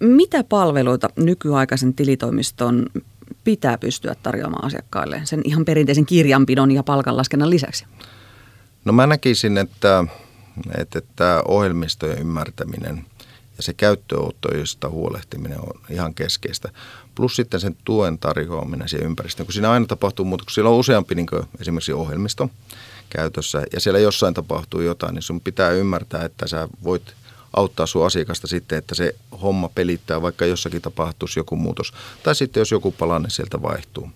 Mitä 0.00 0.44
palveluita 0.44 1.08
nykyaikaisen 1.16 1.94
tilitoimiston 1.94 2.86
pitää 3.44 3.78
pystyä 3.78 4.14
tarjoamaan 4.22 4.64
asiakkaille 4.64 5.20
sen 5.24 5.40
ihan 5.44 5.64
perinteisen 5.64 6.06
kirjanpidon 6.06 6.70
ja 6.70 6.82
palkanlaskennan 6.82 7.50
lisäksi? 7.50 7.86
No 8.84 8.92
mä 8.92 9.06
näkisin, 9.06 9.58
että 9.58 10.04
että 10.78 11.02
tämä 11.16 11.42
ohjelmistojen 11.48 12.18
ymmärtäminen 12.18 13.04
ja 13.56 13.62
se 13.62 13.72
käyttöönottoista 13.72 14.88
huolehtiminen 14.88 15.60
on 15.60 15.80
ihan 15.90 16.14
keskeistä. 16.14 16.68
Plus 17.14 17.36
sitten 17.36 17.60
sen 17.60 17.76
tuen 17.84 18.18
tarjoaminen 18.18 18.88
siihen 18.88 19.06
ympäristöön, 19.06 19.46
kun 19.46 19.52
siinä 19.52 19.70
aina 19.70 19.86
tapahtuu 19.86 20.24
muuta, 20.24 20.44
kun 20.44 20.52
siellä 20.52 20.70
on 20.70 20.76
useampi 20.76 21.14
niin 21.14 21.26
esimerkiksi 21.60 21.92
ohjelmisto 21.92 22.50
käytössä 23.10 23.62
ja 23.72 23.80
siellä 23.80 23.98
jossain 23.98 24.34
tapahtuu 24.34 24.80
jotain, 24.80 25.14
niin 25.14 25.22
sun 25.22 25.40
pitää 25.40 25.70
ymmärtää, 25.70 26.24
että 26.24 26.48
sä 26.48 26.68
voit 26.84 27.14
auttaa 27.56 27.86
sun 27.86 28.06
asiakasta 28.06 28.46
sitten, 28.46 28.78
että 28.78 28.94
se 28.94 29.14
homma 29.42 29.68
pelittää, 29.68 30.22
vaikka 30.22 30.46
jossakin 30.46 30.82
tapahtuisi 30.82 31.40
joku 31.40 31.56
muutos. 31.56 31.92
Tai 32.22 32.34
sitten 32.34 32.60
jos 32.60 32.70
joku 32.70 32.92
palanne 32.92 33.30
sieltä 33.30 33.62
vaihtuu. 33.62 34.10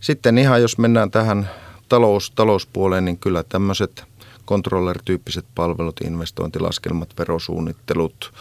Sitten 0.00 0.38
ihan 0.38 0.62
jos 0.62 0.78
mennään 0.78 1.10
tähän 1.10 1.50
talous, 1.88 2.30
talouspuoleen, 2.30 3.04
niin 3.04 3.18
kyllä 3.18 3.42
tämmöiset– 3.42 4.04
controller-tyyppiset 4.46 5.46
palvelut, 5.54 6.00
investointilaskelmat, 6.00 7.18
verosuunnittelut, 7.18 8.32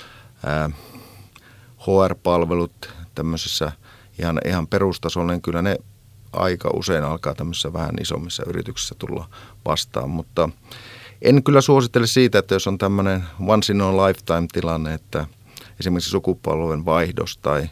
HR-palvelut 1.78 2.94
tämmöisessä 3.16 3.72
ihan, 4.20 4.42
ihan 4.46 4.68
perustasolla, 4.68 5.32
niin 5.32 5.42
kyllä 5.42 5.62
ne 5.62 5.78
aika 6.34 6.70
usein 6.74 7.04
alkaa 7.04 7.36
tämmöisissä 7.36 7.74
vähän 7.74 7.96
isommissa 8.02 8.44
yrityksissä 8.48 8.96
tulla 9.00 9.30
vastaan, 9.66 10.10
mutta 10.10 10.50
en 11.22 11.44
kyllä 11.44 11.62
suosittele 11.62 12.08
siitä, 12.08 12.40
että 12.40 12.56
jos 12.56 12.68
on 12.68 12.78
tämmöinen 12.78 13.24
once 13.48 13.74
in 13.74 13.82
a 13.82 14.08
lifetime 14.08 14.48
tilanne, 14.52 14.94
että 14.94 15.26
esimerkiksi 15.80 16.10
sukupolven 16.10 16.86
vaihdos 16.86 17.38
tai 17.38 17.70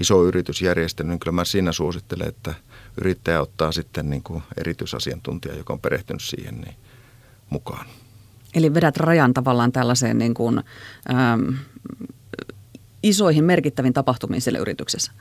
iso 0.00 0.24
yritysjärjestely, 0.24 1.08
niin 1.08 1.20
kyllä 1.20 1.34
mä 1.34 1.44
siinä 1.44 1.72
suosittelen, 1.72 2.28
että 2.28 2.54
yrittäjä 3.00 3.40
ottaa 3.40 3.72
sitten 3.72 4.10
niin 4.10 4.22
kuin 4.22 4.42
erityisasiantuntija, 4.56 5.54
joka 5.54 5.72
on 5.72 5.80
perehtynyt 5.80 6.22
siihen, 6.22 6.60
niin 6.60 6.76
mukaan. 7.50 7.86
Eli 8.54 8.74
vedät 8.74 8.96
rajan 8.96 9.34
tavallaan 9.34 9.72
tällaiseen 9.72 10.18
niin 10.18 10.34
kuin, 10.34 10.60
ähm, 11.10 11.54
isoihin 13.02 13.44
merkittäviin 13.44 13.94
tapahtumiin 13.94 14.42
siellä 14.42 14.58
yrityksessä? 14.58 15.12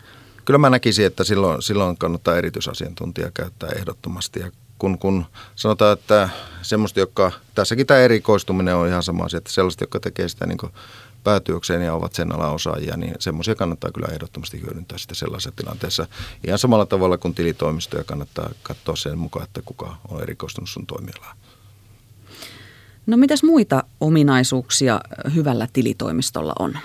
Kyllä 0.45 0.57
mä 0.57 0.69
näkisin, 0.69 1.05
että 1.05 1.23
silloin, 1.23 1.61
silloin 1.61 1.97
kannattaa 1.97 2.37
erityisasiantuntija 2.37 3.31
käyttää 3.31 3.69
ehdottomasti. 3.69 4.39
Ja 4.39 4.51
kun, 4.77 4.97
kun 4.99 5.25
sanotaan, 5.55 5.93
että 5.93 6.29
semmoista, 6.61 6.99
joka, 6.99 7.31
tässäkin 7.55 7.87
tämä 7.87 7.99
erikoistuminen 7.99 8.75
on 8.75 8.87
ihan 8.87 9.03
sama 9.03 9.23
asia, 9.23 9.37
että 9.37 9.51
sellaiset, 9.51 9.81
jotka 9.81 9.99
tekee 9.99 10.29
sitä 10.29 10.45
niin 10.45 10.57
päätyökseen 11.23 11.81
ja 11.81 11.93
ovat 11.93 12.13
sen 12.13 12.35
alan 12.35 12.53
osaajia, 12.53 12.97
niin 12.97 13.15
semmoisia 13.19 13.55
kannattaa 13.55 13.91
kyllä 13.91 14.07
ehdottomasti 14.11 14.61
hyödyntää 14.61 14.97
sitä 14.97 15.15
sellaisessa 15.15 15.51
tilanteessa. 15.55 16.07
Ihan 16.47 16.59
samalla 16.59 16.85
tavalla 16.85 17.17
kuin 17.17 17.35
tilitoimistoja 17.35 18.03
kannattaa 18.03 18.49
katsoa 18.63 18.95
sen 18.95 19.17
mukaan, 19.17 19.45
että 19.45 19.61
kuka 19.65 19.95
on 20.09 20.21
erikoistunut 20.21 20.69
sun 20.69 20.85
toimialaan. 20.85 21.37
No 23.09 23.17
mitäs 23.17 23.43
muita 23.43 23.83
ominaisuuksia 24.01 25.01
hyvällä 25.35 25.67
tilitoimistolla 25.73 26.53
on? 26.59 26.77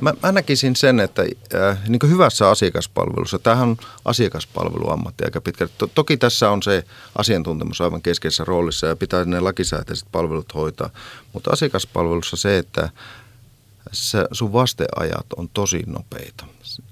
Mä, 0.00 0.14
mä 0.22 0.32
näkisin 0.32 0.76
sen, 0.76 1.00
että 1.00 1.22
äh, 1.54 1.78
niin 1.88 2.10
hyvässä 2.10 2.50
asiakaspalvelussa, 2.50 3.38
tämähän 3.38 3.68
on 3.68 3.76
asiakaspalveluammatti 4.04 5.24
aika 5.24 5.40
pitkä. 5.40 5.68
To, 5.78 5.86
toki 5.86 6.16
tässä 6.16 6.50
on 6.50 6.62
se 6.62 6.84
asiantuntemus 7.18 7.80
aivan 7.80 8.02
keskeisessä 8.02 8.44
roolissa 8.44 8.86
ja 8.86 8.96
pitää 8.96 9.24
ne 9.24 9.40
lakisääteiset 9.40 10.08
palvelut 10.12 10.54
hoitaa, 10.54 10.90
mutta 11.32 11.50
asiakaspalvelussa 11.50 12.36
se, 12.36 12.58
että 12.58 12.90
se, 13.92 14.24
sun 14.32 14.52
vasteajat 14.52 15.26
on 15.36 15.48
tosi 15.48 15.82
nopeita. 15.86 16.44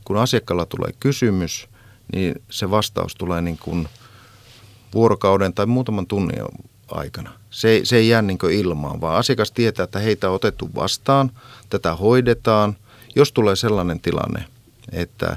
Kun 0.04 0.16
asiakkaalla 0.16 0.66
tulee 0.66 0.92
kysymys, 1.00 1.68
niin 2.12 2.42
se 2.50 2.70
vastaus 2.70 3.14
tulee 3.14 3.42
niin 3.42 3.58
kuin 3.58 3.88
vuorokauden 4.94 5.54
tai 5.54 5.66
muutaman 5.66 6.06
tunnin 6.06 6.42
aikana. 6.90 7.39
Se, 7.50 7.80
se 7.84 7.96
ei 7.96 8.08
jää 8.08 8.22
niin 8.22 8.38
ilmaan, 8.52 9.00
vaan 9.00 9.18
asiakas 9.18 9.52
tietää, 9.52 9.84
että 9.84 9.98
heitä 9.98 10.28
on 10.28 10.34
otettu 10.34 10.70
vastaan, 10.74 11.30
tätä 11.70 11.94
hoidetaan. 11.94 12.76
Jos 13.16 13.32
tulee 13.32 13.56
sellainen 13.56 14.00
tilanne, 14.00 14.44
että 14.92 15.36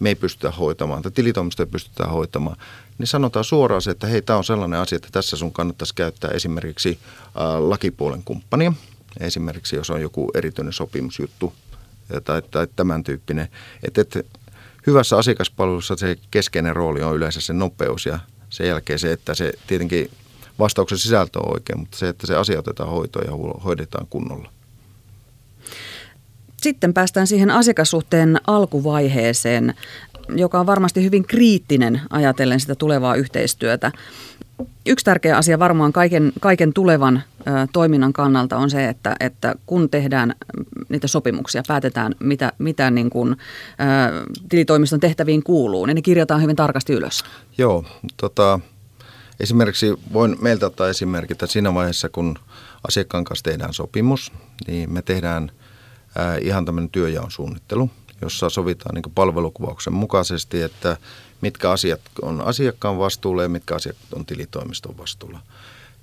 me 0.00 0.08
ei 0.08 0.14
pystytä 0.14 0.50
hoitamaan, 0.50 1.02
tai 1.02 1.12
tilitoimisto 1.12 1.62
ei 1.62 1.66
pystytä 1.66 2.04
hoitamaan, 2.06 2.56
niin 2.98 3.06
sanotaan 3.06 3.44
suoraan 3.44 3.82
se, 3.82 3.90
että 3.90 4.06
hei, 4.06 4.22
tämä 4.22 4.36
on 4.36 4.44
sellainen 4.44 4.80
asia, 4.80 4.96
että 4.96 5.08
tässä 5.12 5.36
sun 5.36 5.52
kannattaisi 5.52 5.94
käyttää 5.94 6.30
esimerkiksi 6.30 6.98
äh, 7.26 7.62
lakipuolen 7.68 8.22
kumppania. 8.24 8.72
Esimerkiksi 9.20 9.76
jos 9.76 9.90
on 9.90 10.02
joku 10.02 10.30
erityinen 10.34 10.72
sopimusjuttu 10.72 11.52
tai, 12.24 12.42
tai 12.50 12.66
tämän 12.76 13.04
tyyppinen. 13.04 13.48
Että, 13.82 14.00
että 14.00 14.22
hyvässä 14.86 15.16
asiakaspalvelussa 15.16 15.96
se 15.96 16.16
keskeinen 16.30 16.76
rooli 16.76 17.02
on 17.02 17.16
yleensä 17.16 17.40
se 17.40 17.52
nopeus 17.52 18.06
ja 18.06 18.18
sen 18.50 18.66
jälkeen 18.68 18.98
se, 18.98 19.12
että 19.12 19.34
se 19.34 19.52
tietenkin 19.66 20.10
vastauksen 20.58 20.98
sisältö 20.98 21.38
on 21.38 21.52
oikein, 21.52 21.78
mutta 21.78 21.98
se, 21.98 22.08
että 22.08 22.26
se 22.26 22.36
asia 22.36 22.58
otetaan 22.58 22.90
hoitoon 22.90 23.24
ja 23.26 23.60
hoidetaan 23.64 24.06
kunnolla. 24.10 24.50
Sitten 26.62 26.94
päästään 26.94 27.26
siihen 27.26 27.50
asiakassuhteen 27.50 28.40
alkuvaiheeseen, 28.46 29.74
joka 30.28 30.60
on 30.60 30.66
varmasti 30.66 31.04
hyvin 31.04 31.26
kriittinen 31.26 32.00
ajatellen 32.10 32.60
sitä 32.60 32.74
tulevaa 32.74 33.14
yhteistyötä. 33.14 33.92
Yksi 34.86 35.04
tärkeä 35.04 35.36
asia 35.36 35.58
varmaan 35.58 35.92
kaiken, 35.92 36.32
kaiken 36.40 36.72
tulevan 36.72 37.22
ö, 37.40 37.50
toiminnan 37.72 38.12
kannalta 38.12 38.56
on 38.56 38.70
se, 38.70 38.88
että, 38.88 39.16
että 39.20 39.54
kun 39.66 39.90
tehdään 39.90 40.34
niitä 40.88 41.06
sopimuksia, 41.06 41.62
päätetään 41.68 42.14
mitä, 42.20 42.52
mitä 42.58 42.90
niin 42.90 43.10
kuin, 43.10 43.30
ö, 43.30 43.34
tilitoimiston 44.48 45.00
tehtäviin 45.00 45.42
kuuluu, 45.42 45.86
niin 45.86 45.94
ne 45.94 46.02
kirjataan 46.02 46.42
hyvin 46.42 46.56
tarkasti 46.56 46.92
ylös. 46.92 47.24
Joo, 47.58 47.84
tota, 48.16 48.60
Esimerkiksi 49.40 49.94
voin 50.12 50.36
meiltä 50.40 50.66
ottaa 50.66 50.88
esimerkki, 50.88 51.32
että 51.32 51.46
siinä 51.46 51.74
vaiheessa, 51.74 52.08
kun 52.08 52.38
asiakkaan 52.88 53.24
kanssa 53.24 53.42
tehdään 53.42 53.74
sopimus, 53.74 54.32
niin 54.66 54.92
me 54.92 55.02
tehdään 55.02 55.52
ää, 56.18 56.36
ihan 56.36 56.64
tämmöinen 56.64 56.90
työjaon 56.90 57.30
suunnittelu, 57.30 57.90
jossa 58.22 58.50
sovitaan 58.50 58.94
niin 58.94 59.14
palvelukuvauksen 59.14 59.92
mukaisesti, 59.92 60.62
että 60.62 60.96
mitkä 61.40 61.70
asiat 61.70 62.00
on 62.22 62.40
asiakkaan 62.40 62.98
vastuulla 62.98 63.42
ja 63.42 63.48
mitkä 63.48 63.74
asiat 63.74 63.96
on 64.14 64.26
tilitoimiston 64.26 64.98
vastuulla. 64.98 65.40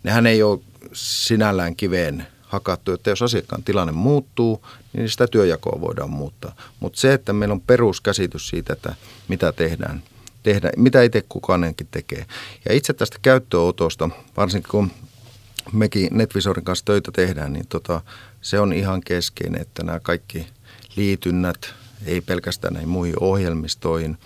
Nehän 0.03 0.27
ei 0.27 0.43
ole 0.43 0.59
sinällään 0.93 1.75
kiveen 1.75 2.27
hakattu, 2.41 2.91
että 2.91 3.09
jos 3.09 3.21
asiakkaan 3.21 3.63
tilanne 3.63 3.93
muuttuu, 3.93 4.65
niin 4.93 5.09
sitä 5.09 5.27
työjakoa 5.27 5.81
voidaan 5.81 6.09
muuttaa. 6.09 6.55
Mutta 6.79 6.99
se, 6.99 7.13
että 7.13 7.33
meillä 7.33 7.53
on 7.53 7.61
peruskäsitys 7.61 8.49
siitä, 8.49 8.73
että 8.73 8.95
mitä 9.27 9.51
tehdään, 9.51 10.03
tehdä, 10.43 10.71
mitä 10.77 11.01
itse 11.01 11.23
kukaanenkin 11.29 11.87
tekee. 11.91 12.25
Ja 12.69 12.75
itse 12.75 12.93
tästä 12.93 13.17
käyttöönotosta, 13.21 14.09
varsinkin 14.37 14.71
kun 14.71 14.91
mekin 15.71 16.07
NetVisorin 16.11 16.65
kanssa 16.65 16.85
töitä 16.85 17.11
tehdään, 17.11 17.53
niin 17.53 17.67
tota, 17.67 18.01
se 18.41 18.59
on 18.59 18.73
ihan 18.73 19.01
keskeinen, 19.01 19.61
että 19.61 19.83
nämä 19.83 19.99
kaikki 19.99 20.47
liitynnät, 20.95 21.73
ei 22.05 22.21
pelkästään 22.21 22.73
näihin 22.73 22.89
muihin 22.89 23.15
ohjelmistoihin, 23.19 24.17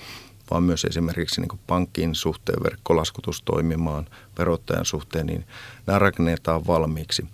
vaan 0.52 0.64
myös 0.64 0.86
esimerkiksi 0.86 1.42
niin 1.42 1.60
pankin 1.68 2.16
suhteen 2.16 2.64
verkkolaskutus 2.64 3.42
toimimaan, 3.42 4.08
verottajan 4.38 4.86
suhteen, 4.86 5.26
niin 5.26 5.46
nämä 5.88 6.00
rakennetaan 6.00 6.68
valmiiksi. 6.68 7.26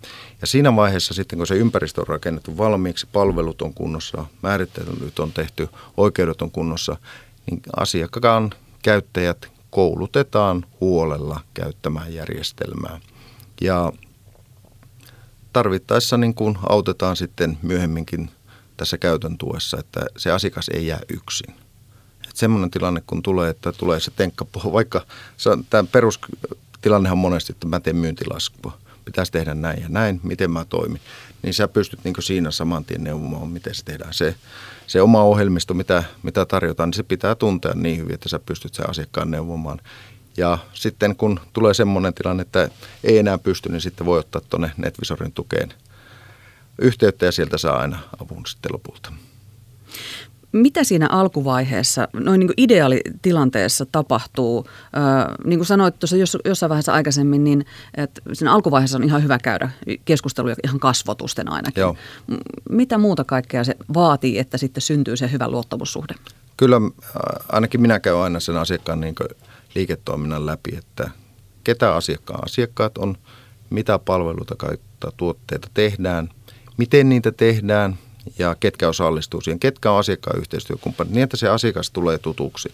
Ja 0.41 0.47
siinä 0.47 0.75
vaiheessa 0.75 1.13
sitten, 1.13 1.37
kun 1.37 1.47
se 1.47 1.55
ympäristö 1.55 2.01
on 2.01 2.07
rakennettu 2.07 2.57
valmiiksi, 2.57 3.07
palvelut 3.11 3.61
on 3.61 3.73
kunnossa, 3.73 4.25
määrittelyt 4.41 5.19
on 5.19 5.33
tehty, 5.33 5.69
oikeudet 5.97 6.41
on 6.41 6.51
kunnossa, 6.51 6.97
niin 7.49 7.61
asiakkaan 7.77 8.51
käyttäjät 8.81 9.51
koulutetaan 9.69 10.65
huolella 10.81 11.41
käyttämään 11.53 12.13
järjestelmää. 12.13 12.99
Ja 13.61 13.93
tarvittaessa 15.53 16.17
niin 16.17 16.33
kuin 16.33 16.57
autetaan 16.69 17.15
sitten 17.15 17.57
myöhemminkin 17.61 18.31
tässä 18.77 18.97
käytön 18.97 19.37
tuessa, 19.37 19.79
että 19.79 20.05
se 20.17 20.31
asiakas 20.31 20.69
ei 20.73 20.87
jää 20.87 20.99
yksin. 21.13 21.55
Että 22.23 22.39
semmoinen 22.39 22.71
tilanne, 22.71 23.03
kun 23.07 23.23
tulee, 23.23 23.49
että 23.49 23.71
tulee 23.71 23.99
se 23.99 24.11
tenkkapo, 24.11 24.59
vaikka 24.73 25.05
tämä 25.69 25.83
perustilannehan 25.91 27.17
monesti, 27.17 27.53
että 27.53 27.67
mä 27.67 27.79
teen 27.79 27.95
myyntilaskua, 27.95 28.77
pitäisi 29.05 29.31
tehdä 29.31 29.53
näin 29.53 29.81
ja 29.81 29.89
näin, 29.89 30.19
miten 30.23 30.51
mä 30.51 30.65
toimin, 30.65 31.01
niin 31.43 31.53
sä 31.53 31.67
pystyt 31.67 32.03
niin 32.03 32.15
siinä 32.19 32.51
saman 32.51 32.85
tien 32.85 33.03
neuvomaan, 33.03 33.49
miten 33.49 33.75
se 33.75 33.83
tehdään. 33.85 34.13
Se, 34.13 34.35
se 34.87 35.01
oma 35.01 35.23
ohjelmisto, 35.23 35.73
mitä, 35.73 36.03
mitä 36.23 36.45
tarjotaan, 36.45 36.89
niin 36.89 36.95
se 36.95 37.03
pitää 37.03 37.35
tuntea 37.35 37.73
niin 37.75 37.97
hyvin, 37.97 38.13
että 38.13 38.29
sä 38.29 38.39
pystyt 38.39 38.73
sen 38.73 38.89
asiakkaan 38.89 39.31
neuvomaan. 39.31 39.79
Ja 40.37 40.57
sitten 40.73 41.15
kun 41.15 41.39
tulee 41.53 41.73
semmoinen 41.73 42.13
tilanne, 42.13 42.41
että 42.41 42.69
ei 43.03 43.17
enää 43.17 43.37
pysty, 43.37 43.69
niin 43.69 43.81
sitten 43.81 44.05
voi 44.05 44.19
ottaa 44.19 44.41
tuonne 44.49 44.71
NetVisorin 44.77 45.31
tukeen 45.31 45.73
yhteyttä 46.77 47.25
ja 47.25 47.31
sieltä 47.31 47.57
saa 47.57 47.77
aina 47.77 47.99
avun 48.23 48.45
sitten 48.45 48.73
lopulta. 48.73 49.13
Mitä 50.51 50.83
siinä 50.83 51.07
alkuvaiheessa, 51.09 52.07
noin 52.13 52.39
niin 52.39 52.47
kuin 52.47 52.53
ideaalitilanteessa 52.57 53.85
tapahtuu? 53.85 54.65
Öö, 54.67 55.35
niin 55.45 55.59
kuin 55.59 55.67
sanoit 55.67 55.99
tuossa 55.99 56.17
jossain 56.45 56.69
vaiheessa 56.69 56.93
aikaisemmin, 56.93 57.43
niin 57.43 57.65
että 57.97 58.21
siinä 58.33 58.53
alkuvaiheessa 58.53 58.97
on 58.97 59.03
ihan 59.03 59.23
hyvä 59.23 59.39
käydä 59.39 59.69
keskusteluja 60.05 60.55
ihan 60.63 60.79
kasvotusten 60.79 61.51
ainakin. 61.51 61.81
Joo. 61.81 61.95
Mitä 62.69 62.97
muuta 62.97 63.23
kaikkea 63.23 63.63
se 63.63 63.75
vaatii, 63.93 64.39
että 64.39 64.57
sitten 64.57 64.81
syntyy 64.81 65.17
se 65.17 65.31
hyvä 65.31 65.47
luottamussuhde? 65.47 66.15
Kyllä 66.57 66.81
ainakin 67.49 67.81
minä 67.81 67.99
käyn 67.99 68.17
aina 68.17 68.39
sen 68.39 68.57
asiakkaan 68.57 68.99
niin 68.99 69.15
liiketoiminnan 69.75 70.45
läpi, 70.45 70.75
että 70.77 71.09
ketä 71.63 71.95
asiakkaan 71.95 72.43
asiakkaat 72.45 72.97
on, 72.97 73.17
mitä 73.69 73.99
palveluita 73.99 74.55
kautta 74.55 75.11
tuotteita 75.17 75.67
tehdään, 75.73 76.29
miten 76.77 77.09
niitä 77.09 77.31
tehdään– 77.31 77.97
ja 78.39 78.55
ketkä 78.59 78.87
osallistuu 78.87 79.41
siihen, 79.41 79.59
ketkä 79.59 79.91
on 79.91 79.99
asiakkaan 79.99 80.39
yhteistyökumppanit, 80.39 81.13
niin 81.13 81.23
että 81.23 81.37
se 81.37 81.49
asiakas 81.49 81.91
tulee 81.91 82.17
tutuksi. 82.17 82.73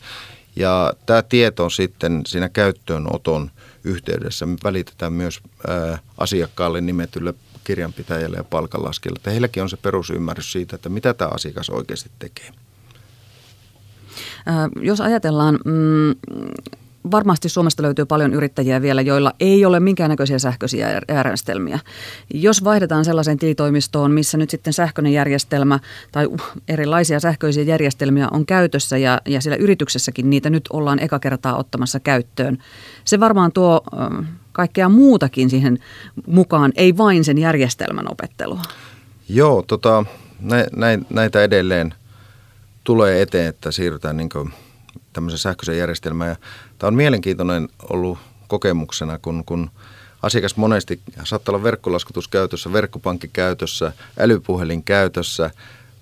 Ja 0.56 0.94
tämä 1.06 1.22
tieto 1.22 1.64
on 1.64 1.72
sitten 1.72 2.22
siinä 2.28 2.50
käyttöönoton 2.50 3.52
yhteydessä. 3.84 4.46
Me 4.46 4.58
välitetään 4.64 5.14
myös 5.14 5.40
ää, 5.68 6.00
asiakkaalle 6.18 6.82
nimetylle 6.82 7.34
kirjanpitäjälle 7.64 8.38
ja 8.38 8.44
palkanlaskijalle, 8.44 9.18
että 9.18 9.32
heilläkin 9.32 9.64
on 9.64 9.70
se 9.70 9.78
perusymmärrys 9.78 10.52
siitä, 10.52 10.76
että 10.76 10.90
mitä 10.90 11.14
tämä 11.14 11.32
asiakas 11.34 11.70
oikeasti 11.70 12.10
tekee. 12.20 12.52
Jos 14.82 15.02
ajatellaan 15.02 15.60
mm, 15.66 16.16
varmasti 17.12 17.50
Suomesta 17.50 17.84
löytyy 17.84 18.06
paljon 18.06 18.34
yrittäjiä 18.34 18.82
vielä, 18.82 19.02
joilla 19.02 19.34
ei 19.40 19.66
ole 19.66 19.80
minkäännäköisiä 19.80 20.40
sähköisiä 20.40 21.02
järjestelmiä. 21.10 21.80
Jos 22.34 22.64
vaihdetaan 22.64 23.06
sellaiseen 23.06 23.38
tilitoimistoon, 23.38 24.12
missä 24.12 24.38
nyt 24.38 24.50
sitten 24.50 24.74
sähköinen 24.74 25.14
järjestelmä 25.14 25.80
tai 26.12 26.28
erilaisia 26.68 27.20
sähköisiä 27.20 27.64
järjestelmiä 27.64 28.28
on 28.32 28.46
käytössä 28.46 28.98
ja, 28.98 29.22
ja 29.26 29.42
siellä 29.42 29.58
yrityksessäkin 29.58 30.30
niitä 30.30 30.50
nyt 30.50 30.64
ollaan 30.74 31.00
eka 31.00 31.20
kertaa 31.20 31.58
ottamassa 31.58 32.00
käyttöön, 32.00 32.58
se 33.04 33.20
varmaan 33.20 33.52
tuo 33.52 33.82
kaikkea 34.52 34.90
muutakin 34.90 35.50
siihen 35.50 35.80
mukaan, 36.28 36.72
ei 36.76 36.98
vain 36.98 37.24
sen 37.24 37.38
järjestelmän 37.38 38.12
opettelua. 38.12 38.62
Joo, 39.30 39.64
tota, 39.68 40.06
näitä 41.10 41.44
edelleen 41.44 41.94
tulee 42.84 43.22
eteen, 43.22 43.48
että 43.48 43.72
siirrytään 43.72 44.18
niin 44.18 44.30
tämmöisen 45.18 45.38
sähköisen 45.38 45.78
järjestelmään. 45.78 46.30
Ja 46.30 46.36
tämä 46.80 46.88
on 46.88 46.96
mielenkiintoinen 46.96 47.70
ollut 47.90 48.18
kokemuksena, 48.48 49.18
kun, 49.18 49.44
kun 49.46 49.70
asiakas 50.22 50.56
monesti 50.56 51.02
saattaa 51.24 51.56
olla 51.56 51.64
verkkolaskutus 51.64 52.28
käytössä, 52.28 52.74
verkkopankki 52.74 53.28
käytössä, 53.34 53.92
älypuhelin 54.20 54.84
käytössä, 54.84 55.52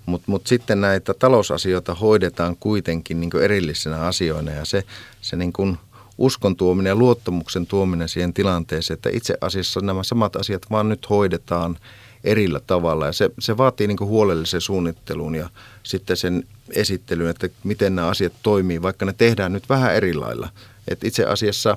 mutta 0.06 0.30
mut 0.30 0.46
sitten 0.46 0.80
näitä 0.80 1.14
talousasioita 1.14 1.94
hoidetaan 1.94 2.56
kuitenkin 2.56 3.20
niin 3.20 3.42
erillisenä 3.42 4.00
asioina 4.00 4.50
ja 4.50 4.64
se, 4.64 4.84
se 5.20 5.36
niin 5.36 5.52
kuin 5.52 5.78
uskon 6.18 6.56
tuominen 6.56 6.90
ja 6.90 6.96
luottamuksen 6.96 7.66
tuominen 7.66 8.08
siihen 8.08 8.34
tilanteeseen, 8.34 8.94
että 8.94 9.10
itse 9.12 9.34
asiassa 9.40 9.80
nämä 9.80 10.02
samat 10.02 10.36
asiat 10.36 10.62
vaan 10.70 10.88
nyt 10.88 11.10
hoidetaan 11.10 11.78
erillä 12.26 12.60
tavalla 12.66 13.06
ja 13.06 13.12
se, 13.12 13.30
se 13.38 13.56
vaatii 13.56 13.86
niin 13.86 14.00
huolellisen 14.00 14.60
suunnittelun 14.60 15.34
ja 15.34 15.48
sitten 15.82 16.16
sen 16.16 16.44
esittelyn, 16.70 17.30
että 17.30 17.48
miten 17.64 17.96
nämä 17.96 18.08
asiat 18.08 18.32
toimii, 18.42 18.82
vaikka 18.82 19.06
ne 19.06 19.14
tehdään 19.18 19.52
nyt 19.52 19.68
vähän 19.68 19.94
eri 19.94 20.14
lailla. 20.14 20.48
Et 20.88 21.04
itse 21.04 21.24
asiassa 21.24 21.76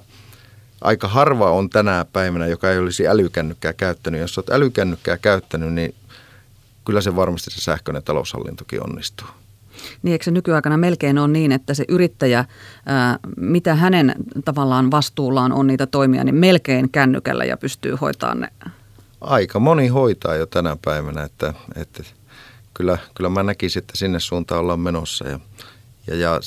aika 0.81 1.07
harva 1.07 1.51
on 1.51 1.69
tänä 1.69 2.05
päivänä, 2.13 2.47
joka 2.47 2.71
ei 2.71 2.77
olisi 2.77 3.07
älykännykkää 3.07 3.73
käyttänyt. 3.73 4.21
Jos 4.21 4.37
olet 4.37 4.49
älykännykkää 4.49 5.17
käyttänyt, 5.17 5.73
niin 5.73 5.95
kyllä 6.85 7.01
se 7.01 7.15
varmasti 7.15 7.51
se 7.51 7.61
sähköinen 7.61 8.03
taloushallintokin 8.03 8.83
onnistuu. 8.83 9.27
Niin 10.03 10.11
eikö 10.11 10.25
se 10.25 10.31
nykyaikana 10.31 10.77
melkein 10.77 11.17
on 11.17 11.33
niin, 11.33 11.51
että 11.51 11.73
se 11.73 11.85
yrittäjä, 11.87 12.45
ää, 12.85 13.19
mitä 13.37 13.75
hänen 13.75 14.15
tavallaan 14.45 14.91
vastuullaan 14.91 15.51
on 15.51 15.67
niitä 15.67 15.85
toimia, 15.85 16.23
niin 16.23 16.35
melkein 16.35 16.89
kännykällä 16.91 17.45
ja 17.45 17.57
pystyy 17.57 17.95
hoitamaan 17.95 18.39
ne? 18.39 18.47
Aika 19.21 19.59
moni 19.59 19.87
hoitaa 19.87 20.35
jo 20.35 20.45
tänä 20.45 20.77
päivänä, 20.85 21.23
että, 21.23 21.53
että 21.75 22.03
kyllä, 22.73 22.97
kyllä 23.15 23.29
mä 23.29 23.43
näkisin, 23.43 23.79
että 23.79 23.97
sinne 23.97 24.19
suuntaan 24.19 24.61
ollaan 24.61 24.79
menossa 24.79 25.27
ja, 25.27 25.39
ja, 26.07 26.15
ja 26.15 26.39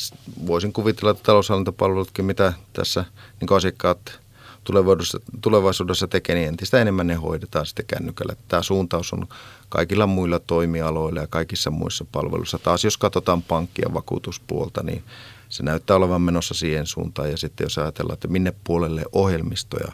voisin 0.46 0.72
kuvitella, 0.72 1.10
että 1.10 1.22
taloushallintopalvelutkin, 1.22 2.24
mitä 2.24 2.52
tässä 2.72 3.04
niin 3.40 3.56
asiakkaat 3.56 4.20
tulevaisuudessa, 4.64 5.20
tulevaisuudessa 5.40 6.08
tekee, 6.08 6.34
niin 6.34 6.48
entistä 6.48 6.80
enemmän 6.80 7.06
ne 7.06 7.14
hoidetaan 7.14 7.66
sitten 7.66 7.86
kännykällä. 7.86 8.36
Tämä 8.48 8.62
suuntaus 8.62 9.12
on 9.12 9.26
kaikilla 9.68 10.06
muilla 10.06 10.38
toimialoilla 10.38 11.20
ja 11.20 11.26
kaikissa 11.26 11.70
muissa 11.70 12.04
palveluissa. 12.12 12.58
Taas 12.58 12.84
jos 12.84 12.98
katsotaan 12.98 13.42
pankkia 13.42 13.94
vakuutuspuolta, 13.94 14.82
niin 14.82 15.04
se 15.48 15.62
näyttää 15.62 15.96
olevan 15.96 16.22
menossa 16.22 16.54
siihen 16.54 16.86
suuntaan. 16.86 17.30
Ja 17.30 17.36
sitten 17.36 17.64
jos 17.64 17.78
ajatellaan, 17.78 18.14
että 18.14 18.28
minne 18.28 18.54
puolelle 18.64 19.04
ohjelmistoja 19.12 19.92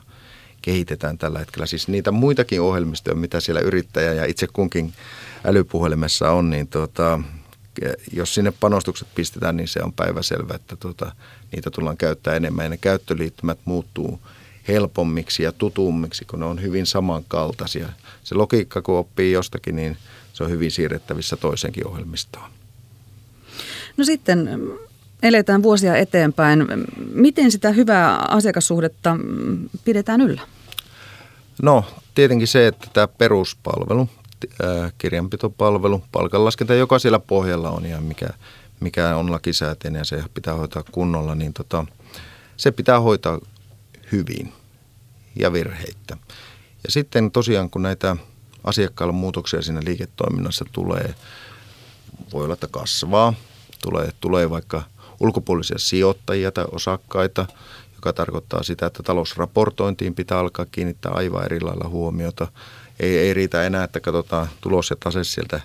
kehitetään 0.68 1.18
tällä 1.18 1.38
hetkellä, 1.38 1.66
siis 1.66 1.88
niitä 1.88 2.10
muitakin 2.10 2.60
ohjelmistoja, 2.60 3.14
mitä 3.14 3.40
siellä 3.40 3.60
yrittäjä 3.60 4.14
ja 4.14 4.24
itse 4.24 4.46
kunkin 4.52 4.92
älypuhelimessa 5.44 6.30
on, 6.30 6.50
niin 6.50 6.68
tuota, 6.68 7.20
jos 8.12 8.34
sinne 8.34 8.52
panostukset 8.60 9.08
pistetään, 9.14 9.56
niin 9.56 9.68
se 9.68 9.82
on 9.82 9.92
päiväselvä, 9.92 10.54
että 10.54 10.76
tuota, 10.76 11.12
niitä 11.52 11.70
tullaan 11.70 11.96
käyttää 11.96 12.34
enemmän 12.34 12.64
ja 12.64 12.68
ne 12.68 12.76
käyttöliittymät 12.76 13.58
muuttuu 13.64 14.20
helpommiksi 14.68 15.42
ja 15.42 15.52
tutummiksi, 15.52 16.24
kun 16.24 16.40
ne 16.40 16.46
on 16.46 16.62
hyvin 16.62 16.86
samankaltaisia. 16.86 17.88
Se 18.24 18.34
logiikka, 18.34 18.82
kun 18.82 18.98
oppii 18.98 19.32
jostakin, 19.32 19.76
niin 19.76 19.96
se 20.32 20.44
on 20.44 20.50
hyvin 20.50 20.70
siirrettävissä 20.70 21.36
toisenkin 21.36 21.86
ohjelmistoon. 21.86 22.50
No 23.96 24.04
sitten 24.04 24.60
eletään 25.22 25.62
vuosia 25.62 25.96
eteenpäin. 25.96 26.66
Miten 27.12 27.50
sitä 27.50 27.70
hyvää 27.70 28.16
asiakassuhdetta 28.16 29.16
pidetään 29.84 30.20
yllä? 30.20 30.57
No 31.62 31.84
tietenkin 32.14 32.48
se, 32.48 32.66
että 32.66 32.86
tämä 32.92 33.08
peruspalvelu, 33.08 34.08
kirjanpitopalvelu, 34.98 36.04
palkanlaskenta, 36.12 36.74
joka 36.74 36.98
siellä 36.98 37.18
pohjalla 37.18 37.70
on 37.70 37.86
ja 37.86 38.00
mikä, 38.00 38.28
mikä 38.80 39.16
on 39.16 39.32
lakisääteinen 39.32 40.00
ja 40.00 40.04
se 40.04 40.24
pitää 40.34 40.54
hoitaa 40.54 40.82
kunnolla, 40.92 41.34
niin 41.34 41.52
tota, 41.52 41.84
se 42.56 42.70
pitää 42.70 43.00
hoitaa 43.00 43.38
hyvin 44.12 44.52
ja 45.36 45.52
virheitä. 45.52 46.16
Ja 46.84 46.90
sitten 46.90 47.30
tosiaan 47.30 47.70
kun 47.70 47.82
näitä 47.82 48.16
asiakkailla 48.64 49.12
muutoksia 49.12 49.62
siinä 49.62 49.80
liiketoiminnassa 49.84 50.64
tulee, 50.72 51.14
voi 52.32 52.44
olla, 52.44 52.54
että 52.54 52.68
kasvaa, 52.70 53.34
tulee, 53.82 54.10
tulee 54.20 54.50
vaikka 54.50 54.82
ulkopuolisia 55.20 55.78
sijoittajia 55.78 56.52
tai 56.52 56.64
osakkaita, 56.72 57.46
joka 57.98 58.12
tarkoittaa 58.12 58.62
sitä, 58.62 58.86
että 58.86 59.02
talousraportointiin 59.02 60.14
pitää 60.14 60.38
alkaa 60.38 60.66
kiinnittää 60.72 61.12
aivan 61.12 61.44
eri 61.44 61.60
lailla 61.60 61.88
huomiota– 61.88 62.48
ei, 63.00 63.18
ei 63.18 63.34
riitä 63.34 63.62
enää, 63.62 63.84
että 63.84 64.00
katsotaan 64.00 64.48
tulos 64.60 64.90
ja 64.90 64.96
tase 65.00 65.24
sieltä 65.24 65.60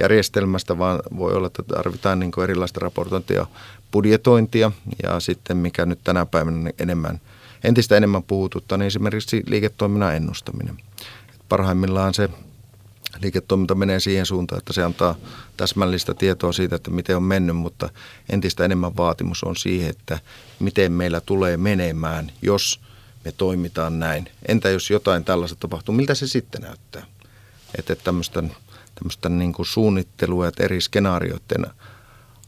järjestelmästä, 0.00 0.78
vaan 0.78 1.00
voi 1.16 1.32
olla, 1.32 1.46
että 1.46 1.62
tarvitaan 1.62 2.20
niin 2.20 2.32
erilaista 2.42 2.80
raportointia, 2.80 3.46
budjetointia 3.92 4.72
ja 5.02 5.20
sitten 5.20 5.56
mikä 5.56 5.86
nyt 5.86 5.98
tänä 6.04 6.26
päivänä 6.26 6.70
enemmän, 6.78 7.20
entistä 7.64 7.96
enemmän 7.96 8.22
puhututtaa, 8.22 8.78
niin 8.78 8.86
esimerkiksi 8.86 9.42
liiketoiminnan 9.46 10.16
ennustaminen. 10.16 10.76
Parhaimmillaan 11.48 12.14
se 12.14 12.28
liiketoiminta 13.20 13.74
menee 13.74 14.00
siihen 14.00 14.26
suuntaan, 14.26 14.58
että 14.58 14.72
se 14.72 14.82
antaa 14.82 15.14
täsmällistä 15.56 16.14
tietoa 16.14 16.52
siitä, 16.52 16.76
että 16.76 16.90
miten 16.90 17.16
on 17.16 17.22
mennyt, 17.22 17.56
mutta 17.56 17.88
entistä 18.30 18.64
enemmän 18.64 18.96
vaatimus 18.96 19.44
on 19.44 19.56
siihen, 19.56 19.90
että 19.90 20.18
miten 20.58 20.92
meillä 20.92 21.20
tulee 21.20 21.56
menemään, 21.56 22.32
jos 22.42 22.80
me 23.24 23.32
toimitaan 23.32 23.98
näin. 23.98 24.28
Entä 24.48 24.70
jos 24.70 24.90
jotain 24.90 25.24
tällaista 25.24 25.56
tapahtuu, 25.60 25.94
miltä 25.94 26.14
se 26.14 26.26
sitten 26.26 26.62
näyttää? 26.62 27.06
Että 27.78 27.96
tämmöistä, 27.96 28.42
tämmöistä 28.94 29.28
niin 29.28 29.52
kuin 29.52 29.66
suunnittelua 29.66 30.46
ja 30.46 30.52
eri 30.60 30.80
skenaarioiden 30.80 31.66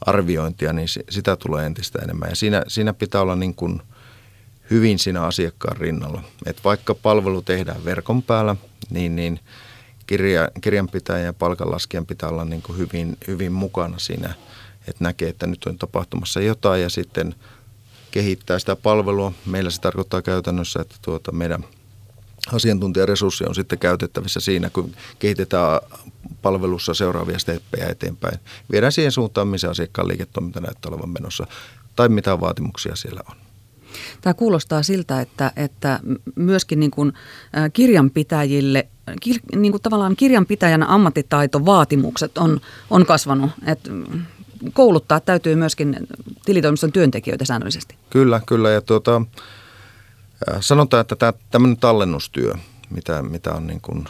arviointia, 0.00 0.72
niin 0.72 0.88
sitä 1.10 1.36
tulee 1.36 1.66
entistä 1.66 1.98
enemmän. 2.02 2.28
Ja 2.28 2.36
siinä, 2.36 2.64
siinä 2.68 2.94
pitää 2.94 3.20
olla 3.20 3.36
niin 3.36 3.54
kuin 3.54 3.82
hyvin 4.70 4.98
siinä 4.98 5.22
asiakkaan 5.22 5.76
rinnalla. 5.76 6.22
että 6.46 6.62
vaikka 6.64 6.94
palvelu 6.94 7.42
tehdään 7.42 7.84
verkon 7.84 8.22
päällä, 8.22 8.56
niin, 8.90 9.16
niin– 9.16 9.40
kirja, 10.06 10.48
kirjanpitäjän 10.60 11.24
ja 11.24 11.32
palkanlaskijan 11.32 12.06
pitää 12.06 12.28
olla 12.28 12.44
niin 12.44 12.62
kuin 12.62 12.78
hyvin, 12.78 13.18
hyvin 13.26 13.52
mukana 13.52 13.98
siinä, 13.98 14.34
että 14.88 15.04
näkee, 15.04 15.28
että 15.28 15.46
nyt 15.46 15.64
on 15.64 15.78
tapahtumassa 15.78 16.40
jotain 16.40 16.82
ja 16.82 16.88
sitten 16.88 17.34
kehittää 18.10 18.58
sitä 18.58 18.76
palvelua. 18.76 19.32
Meillä 19.46 19.70
se 19.70 19.80
tarkoittaa 19.80 20.22
käytännössä, 20.22 20.80
että 20.80 20.96
tuota 21.02 21.32
meidän 21.32 21.64
asiantuntijaresurssi 22.52 23.44
on 23.48 23.54
sitten 23.54 23.78
käytettävissä 23.78 24.40
siinä, 24.40 24.70
kun 24.70 24.92
kehitetään 25.18 25.80
palvelussa 26.42 26.94
seuraavia 26.94 27.38
steppejä 27.38 27.88
eteenpäin. 27.88 28.38
Viedään 28.72 28.92
siihen 28.92 29.12
suuntaan, 29.12 29.48
missä 29.48 29.70
asiakkaan 29.70 30.08
liiketoiminta 30.08 30.60
näyttää 30.60 30.90
olevan 30.92 31.08
menossa 31.08 31.46
tai 31.96 32.08
mitä 32.08 32.40
vaatimuksia 32.40 32.96
siellä 32.96 33.20
on. 33.30 33.36
Tämä 34.20 34.34
kuulostaa 34.34 34.82
siltä, 34.82 35.20
että, 35.20 35.52
että 35.56 36.00
myöskin 36.36 36.80
niin 36.80 36.90
kuin 36.90 37.12
kirjanpitäjille, 37.72 38.82
kir, 38.82 38.93
niin 39.56 39.72
kuin 39.72 39.82
tavallaan 39.82 40.16
kirjanpitäjän 40.16 40.82
ammattitaitovaatimukset 40.82 42.38
on, 42.38 42.60
on 42.90 43.06
kasvanut. 43.06 43.50
Että 43.66 43.90
kouluttaa 44.72 45.20
täytyy 45.20 45.54
myöskin 45.54 45.96
tilitoimiston 46.44 46.92
työntekijöitä 46.92 47.44
säännöllisesti. 47.44 47.96
Kyllä, 48.10 48.40
kyllä. 48.46 48.70
Ja 48.70 48.80
tuota, 48.80 49.22
sanotaan, 50.60 51.00
että 51.00 51.16
tämä 51.16 51.32
tämmöinen 51.50 51.76
tallennustyö, 51.76 52.54
mitä, 52.90 53.22
mitä 53.22 53.52
on 53.52 53.66
niin 53.66 53.80
kuin 53.80 54.04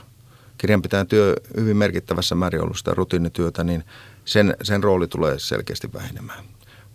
kirjanpitäjän 0.58 1.06
työ 1.06 1.34
hyvin 1.56 1.76
merkittävässä 1.76 2.34
määrin 2.34 2.62
ollut 2.62 2.78
sitä 2.78 2.94
rutiinityötä, 2.94 3.64
niin 3.64 3.84
sen, 4.24 4.56
sen 4.62 4.82
rooli 4.82 5.08
tulee 5.08 5.38
selkeästi 5.38 5.92
vähenemään. 5.92 6.44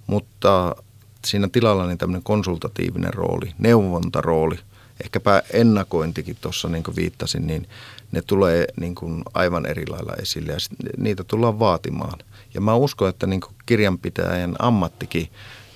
Mutta 0.08 0.76
siinä 1.26 1.50
tilalla 1.52 1.88
niin 1.88 1.98
tämmöinen 1.98 2.24
konsultatiivinen 2.24 3.14
rooli, 3.14 3.54
neuvontarooli, 3.58 4.60
ehkäpä 5.04 5.44
ennakointikin 5.54 6.38
tuossa 6.42 6.68
niin 6.68 6.84
viittasin, 6.96 7.48
niin 7.48 7.70
ne 8.12 8.22
tulee 8.22 8.68
niin 8.80 8.96
kuin 8.96 9.24
aivan 9.34 9.66
eri 9.66 9.88
lailla 9.88 10.14
esille 10.22 10.52
ja 10.52 10.58
niitä 10.98 11.24
tullaan 11.24 11.60
vaatimaan. 11.60 12.20
Ja 12.54 12.62
mä 12.62 12.76
uskon, 12.76 13.10
että 13.10 13.28
niin 13.28 13.42
kuin 13.42 13.56
kirjanpitäjän 13.66 14.56
ammattikin, 14.60 15.30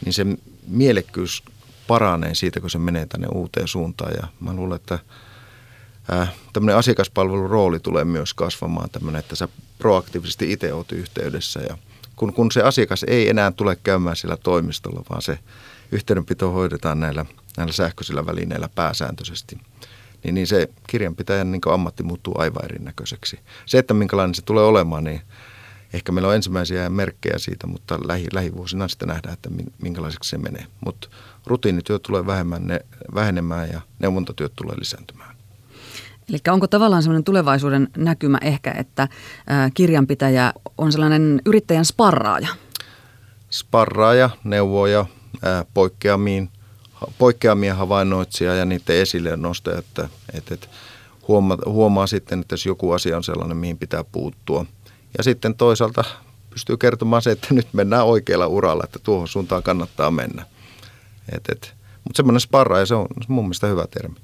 niin 0.05 0.13
se 0.13 0.25
mielekkyys 0.67 1.43
paranee 1.87 2.35
siitä, 2.35 2.59
kun 2.59 2.69
se 2.69 2.77
menee 2.77 3.05
tänne 3.05 3.27
uuteen 3.27 3.67
suuntaan. 3.67 4.13
Ja 4.21 4.27
mä 4.39 4.53
luulen, 4.53 4.75
että 4.75 4.99
äh, 6.13 6.33
tämmöinen 6.53 6.77
asiakaspalvelun 6.77 7.49
rooli 7.49 7.79
tulee 7.79 8.03
myös 8.03 8.33
kasvamaan 8.33 8.89
tämmöinen, 8.89 9.19
että 9.19 9.35
sä 9.35 9.47
proaktiivisesti 9.77 10.51
itse 10.51 10.73
oot 10.73 10.91
yhteydessä 10.91 11.59
ja– 11.59 11.77
kun, 12.15 12.33
kun 12.33 12.51
se 12.51 12.61
asiakas 12.61 13.03
ei 13.07 13.29
enää 13.29 13.51
tule 13.51 13.75
käymään 13.83 14.15
sillä 14.15 14.37
toimistolla, 14.37 15.03
vaan 15.09 15.21
se 15.21 15.39
yhteydenpito 15.91 16.51
hoidetaan 16.51 16.99
näillä, 16.99 17.25
näillä 17.57 17.73
sähköisillä 17.73 18.25
välineillä 18.25 18.69
pääsääntöisesti, 18.75 19.57
niin, 20.23 20.35
niin 20.35 20.47
se 20.47 20.69
kirjanpitäjän 20.87 21.51
niin 21.51 21.61
ammatti 21.73 22.03
muuttuu 22.03 22.33
aivan 22.37 22.65
erinäköiseksi. 22.65 23.39
Se, 23.65 23.77
että 23.77 23.93
minkälainen 23.93 24.35
se 24.35 24.41
tulee 24.41 24.63
olemaan, 24.63 25.03
niin 25.03 25.21
ehkä 25.93 26.11
meillä 26.11 26.29
on 26.29 26.35
ensimmäisiä 26.35 26.89
merkkejä 26.89 27.37
siitä, 27.37 27.67
mutta 27.67 27.99
lähi, 28.07 28.27
lähivuosina 28.33 28.87
sitten 28.87 29.07
nähdään, 29.07 29.33
että 29.33 29.49
minkälaiseksi 29.81 30.29
se 30.29 30.37
menee. 30.37 30.65
Mutta 30.85 31.07
rutiinityö 31.45 31.99
tulee 31.99 32.25
vähemmän, 32.25 32.67
ne, 32.67 32.79
vähenemään 33.15 33.69
ja 33.69 33.81
neuvontatyöt 33.99 34.53
tulee 34.55 34.75
lisääntymään. 34.79 35.35
Eli 36.29 36.37
onko 36.49 36.67
tavallaan 36.67 37.03
sellainen 37.03 37.23
tulevaisuuden 37.23 37.87
näkymä 37.97 38.37
ehkä, 38.41 38.71
että 38.71 39.07
kirjanpitäjä 39.73 40.53
on 40.77 40.91
sellainen 40.91 41.41
yrittäjän 41.45 41.85
sparraaja? 41.85 42.47
Sparraaja, 43.49 44.29
neuvoja, 44.43 45.05
poikkeamiin, 45.73 46.49
poikkeamia 47.17 47.75
havainnoitsija 47.75 48.55
ja 48.55 48.65
niiden 48.65 48.95
esille 48.95 49.37
nostaja, 49.37 49.79
että, 49.79 50.09
että, 50.33 50.53
että 50.53 50.67
huomaa, 51.27 51.57
huomaa 51.65 52.07
sitten, 52.07 52.41
että 52.41 52.53
jos 52.53 52.65
joku 52.65 52.91
asia 52.91 53.17
on 53.17 53.23
sellainen, 53.23 53.57
mihin 53.57 53.77
pitää 53.77 54.03
puuttua. 54.03 54.65
Ja 55.17 55.23
sitten 55.23 55.55
toisaalta 55.55 56.03
pystyy 56.49 56.77
kertomaan 56.77 57.21
se, 57.21 57.31
että 57.31 57.47
nyt 57.53 57.67
mennään 57.73 58.05
oikealla 58.05 58.47
uralla, 58.47 58.83
että 58.83 58.99
tuohon 59.03 59.27
suuntaan 59.27 59.63
kannattaa 59.63 60.11
mennä. 60.11 60.45
Et, 61.31 61.43
et. 61.51 61.73
Mutta 62.03 62.17
semmoinen 62.17 62.41
sparraaja, 62.41 62.85
se 62.85 62.95
on 62.95 63.07
mun 63.27 63.45
mielestä 63.45 63.67
hyvä 63.67 63.85
termi. 63.87 64.15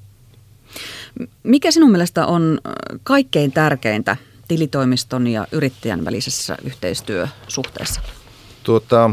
Mikä 1.42 1.70
sinun 1.70 1.90
mielestä 1.90 2.26
on 2.26 2.60
kaikkein 3.02 3.52
tärkeintä 3.52 4.16
tilitoimiston 4.48 5.26
ja 5.26 5.46
yrittäjän 5.52 6.04
välisessä 6.04 6.56
yhteistyösuhteessa? 6.64 8.00
Tuota, 8.62 9.10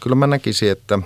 kyllä 0.00 0.16
mä 0.16 0.26
näkisin, 0.26 0.70
että 0.70 0.98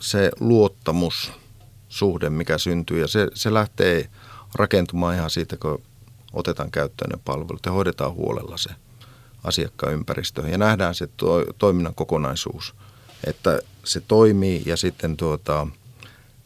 se 0.00 0.30
luottamussuhde, 0.40 2.30
mikä 2.30 2.58
syntyy, 2.58 3.00
ja 3.00 3.08
se, 3.08 3.28
se 3.34 3.54
lähtee 3.54 4.10
rakentumaan 4.54 5.14
ihan 5.14 5.30
siitä, 5.30 5.56
kun 5.56 5.82
otetaan 6.32 6.70
käyttöön 6.70 7.10
ne 7.10 7.18
palvelut 7.24 7.66
ja 7.66 7.72
hoidetaan 7.72 8.12
huolella 8.12 8.56
se 8.56 8.70
asiakkaan 9.44 9.92
ympäristö. 9.92 10.48
Ja 10.48 10.58
nähdään 10.58 10.94
se 10.94 11.08
to, 11.16 11.44
toiminnan 11.58 11.94
kokonaisuus, 11.94 12.74
että 13.26 13.60
se 13.84 14.00
toimii 14.00 14.62
ja 14.66 14.76
sitten 14.76 15.16
tuota, 15.16 15.66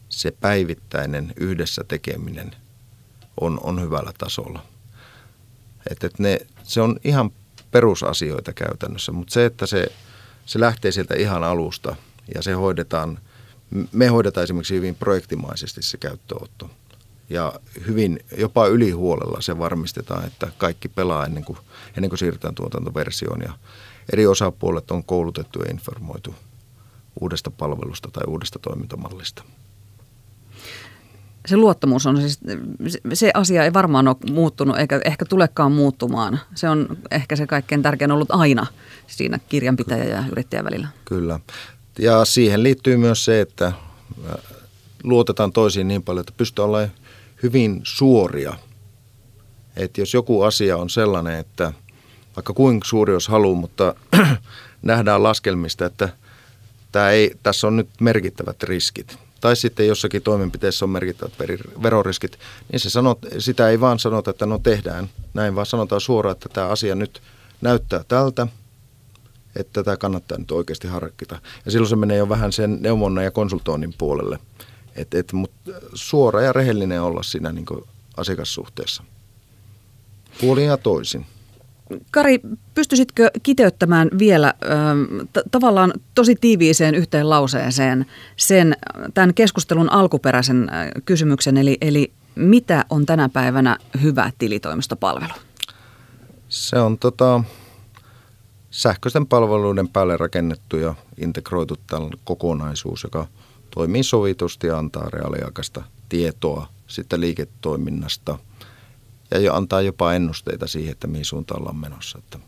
se 0.09 0.31
päivittäinen 0.31 1.33
yhdessä 1.37 1.83
tekeminen– 1.87 2.55
on, 3.41 3.59
on 3.63 3.81
hyvällä 3.81 4.13
tasolla. 4.17 4.65
Et, 5.91 6.03
et 6.03 6.19
ne, 6.19 6.39
se 6.63 6.81
on 6.81 6.99
ihan 7.03 7.31
perusasioita 7.71 8.53
käytännössä, 8.53 9.11
mutta 9.11 9.33
se, 9.33 9.45
että 9.45 9.65
se, 9.65 9.87
se 10.45 10.59
lähtee 10.59 10.91
sieltä 10.91 11.15
ihan 11.15 11.43
alusta 11.43 11.95
ja 12.35 12.41
se 12.41 12.53
hoidetaan, 12.53 13.19
me 13.91 14.07
hoidetaan 14.07 14.43
esimerkiksi 14.43 14.75
hyvin 14.75 14.95
projektimaisesti 14.95 15.81
se 15.81 15.97
käyttöotto. 15.97 16.69
Ja 17.29 17.53
hyvin, 17.87 18.19
jopa 18.37 18.67
ylihuolella 18.67 19.41
se 19.41 19.57
varmistetaan, 19.57 20.25
että 20.25 20.51
kaikki 20.57 20.89
pelaa 20.89 21.25
ennen 21.25 21.45
kuin, 21.45 21.57
ennen 21.97 22.09
kuin 22.09 22.19
siirrytään 22.19 22.55
tuotantoversioon. 22.55 23.41
Ja 23.41 23.53
eri 24.13 24.27
osapuolet 24.27 24.91
on 24.91 25.03
koulutettu 25.03 25.59
ja 25.59 25.71
informoitu 25.71 26.35
uudesta 27.21 27.51
palvelusta 27.51 28.09
tai 28.11 28.23
uudesta 28.27 28.59
toimintamallista 28.59 29.43
se 31.45 31.57
luottamus 31.57 32.05
on 32.05 32.17
siis, 32.17 32.39
se 33.13 33.31
asia 33.33 33.63
ei 33.63 33.73
varmaan 33.73 34.07
ole 34.07 34.15
muuttunut 34.31 34.77
eikä 34.77 35.01
ehkä 35.05 35.25
tulekaan 35.25 35.71
muuttumaan. 35.71 36.39
Se 36.55 36.69
on 36.69 36.97
ehkä 37.11 37.35
se 37.35 37.47
kaikkein 37.47 37.81
tärkein 37.81 38.11
ollut 38.11 38.31
aina 38.31 38.65
siinä 39.07 39.39
kirjanpitäjä 39.49 40.03
ja 40.03 40.23
yrittäjän 40.31 40.65
välillä. 40.65 40.87
Kyllä. 41.05 41.39
Ja 41.99 42.25
siihen 42.25 42.63
liittyy 42.63 42.97
myös 42.97 43.25
se, 43.25 43.41
että 43.41 43.65
äh, 43.65 43.75
luotetaan 45.03 45.51
toisiin 45.51 45.87
niin 45.87 46.03
paljon, 46.03 46.21
että 46.21 46.33
pystyy 46.37 46.65
olemaan 46.65 46.91
hyvin 47.43 47.81
suoria. 47.83 48.53
Että 49.75 50.01
jos 50.01 50.13
joku 50.13 50.41
asia 50.41 50.77
on 50.77 50.89
sellainen, 50.89 51.39
että 51.39 51.73
vaikka 52.35 52.53
kuinka 52.53 52.87
suuri 52.87 53.13
jos 53.13 53.27
haluaa, 53.27 53.59
mutta 53.59 53.95
nähdään 54.81 55.23
laskelmista, 55.23 55.85
että 55.85 56.09
tämä 56.91 57.09
ei, 57.09 57.35
tässä 57.43 57.67
on 57.67 57.75
nyt 57.75 57.89
merkittävät 57.99 58.63
riskit– 58.63 59.17
tai 59.43 59.55
sitten 59.55 59.87
jossakin 59.87 60.21
toimenpiteessä 60.21 60.85
on 60.85 60.89
merkittävät 60.89 61.33
veroriskit, 61.83 62.39
niin 62.71 62.79
se 62.79 62.89
sanot, 62.89 63.19
sitä 63.37 63.69
ei 63.69 63.79
vaan 63.79 63.99
sanota, 63.99 64.31
että 64.31 64.45
no 64.45 64.59
tehdään 64.59 65.09
näin, 65.33 65.55
vaan 65.55 65.65
sanotaan 65.65 66.01
suoraan, 66.01 66.31
että 66.31 66.49
tämä 66.49 66.67
asia 66.67 66.95
nyt 66.95 67.21
näyttää 67.61 68.03
tältä, 68.07 68.47
että 69.55 69.83
tätä 69.83 69.97
kannattaa 69.97 70.37
nyt 70.37 70.51
oikeasti 70.51 70.87
harkita. 70.87 71.39
Ja 71.65 71.71
silloin 71.71 71.89
se 71.89 71.95
menee 71.95 72.17
jo 72.17 72.29
vähän 72.29 72.51
sen 72.51 72.77
neuvonnan 72.81 73.23
ja 73.23 73.31
konsultoinnin 73.31 73.93
puolelle. 73.97 74.39
Et, 74.95 75.13
et, 75.13 75.33
mutta 75.33 75.71
suora 75.93 76.41
ja 76.41 76.53
rehellinen 76.53 77.01
olla 77.01 77.23
siinä 77.23 77.51
niin 77.51 77.65
asiakassuhteessa. 78.17 79.03
Puolin 80.41 80.65
ja 80.65 80.77
toisin. 80.77 81.25
Kari, 82.11 82.39
pystyisitkö 82.73 83.31
kiteyttämään 83.43 84.09
vielä 84.19 84.53
t- 85.33 85.51
tavallaan 85.51 85.93
tosi 86.15 86.35
tiiviiseen 86.35 86.95
yhteen 86.95 87.29
lauseeseen 87.29 88.05
sen 88.37 88.75
tämän 89.13 89.33
keskustelun 89.33 89.91
alkuperäisen 89.91 90.71
kysymyksen, 91.05 91.57
eli, 91.57 91.77
eli 91.81 92.11
mitä 92.35 92.85
on 92.89 93.05
tänä 93.05 93.29
päivänä 93.29 93.77
hyvä 94.01 94.31
tilitoimistopalvelu? 94.37 95.33
Se 96.49 96.79
on 96.79 96.97
tota, 96.97 97.43
sähköisten 98.73 99.27
palveluiden 99.27 99.87
päälle 99.87 100.17
rakennettu 100.17 100.77
ja 100.77 100.95
integroitu 101.17 101.77
kokonaisuus, 102.23 103.03
joka 103.03 103.27
toimii 103.71 104.03
sovitusti 104.03 104.67
ja 104.67 104.77
antaa 104.77 105.09
reaaliaikaista 105.09 105.83
tietoa 106.09 106.67
sitten 106.87 107.21
liiketoiminnasta– 107.21 108.37
ja 109.33 109.39
jo 109.39 109.53
antaa 109.53 109.81
jopa 109.81 110.13
ennusteita 110.13 110.67
siihen, 110.67 110.91
että 110.91 111.07
mihin 111.07 111.25
suuntaan 111.25 111.61
ollaan 111.61 111.75
menossa. 111.75 112.19
Että 112.19 112.39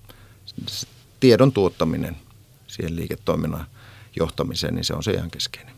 tiedon 1.20 1.52
tuottaminen 1.52 2.18
siihen 2.68 2.96
liiketoiminnan 2.96 3.66
johtamiseen, 4.20 4.76
niin 4.76 4.86
se 4.86 4.94
on 4.94 5.04
se 5.04 5.12
ihan 5.12 5.32
keskeinen. 5.32 5.76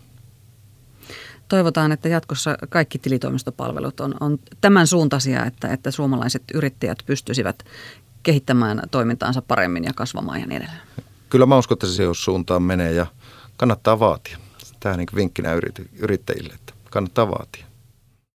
Toivotaan, 1.48 1.92
että 1.92 2.10
jatkossa 2.10 2.58
kaikki 2.70 3.00
tilitoimistopalvelut 3.00 4.00
on, 4.00 4.16
on 4.20 4.40
tämän 4.62 4.88
suuntaisia, 4.88 5.46
että, 5.46 5.68
että 5.68 5.92
suomalaiset 5.92 6.44
yrittäjät 6.54 6.98
pystyisivät 7.06 7.64
kehittämään 8.24 8.82
toimintaansa 8.92 9.42
paremmin 9.42 9.84
ja 9.84 9.92
kasvamaan 9.96 10.40
ja 10.40 10.46
niin 10.48 10.62
edelleen. 10.62 10.88
Kyllä 11.30 11.46
mä 11.46 11.58
uskon, 11.58 11.76
että 11.76 11.88
se 11.88 12.04
jos 12.04 12.24
suuntaan 12.24 12.64
menee 12.64 12.92
ja 12.92 13.06
kannattaa 13.58 14.00
vaatia. 14.00 14.38
Tämä 14.80 14.98
niin 14.98 15.08
vinkkinä 15.16 15.50
yrittäjille, 16.00 16.54
että 16.54 16.74
kannattaa 16.90 17.30
vaatia. 17.30 17.67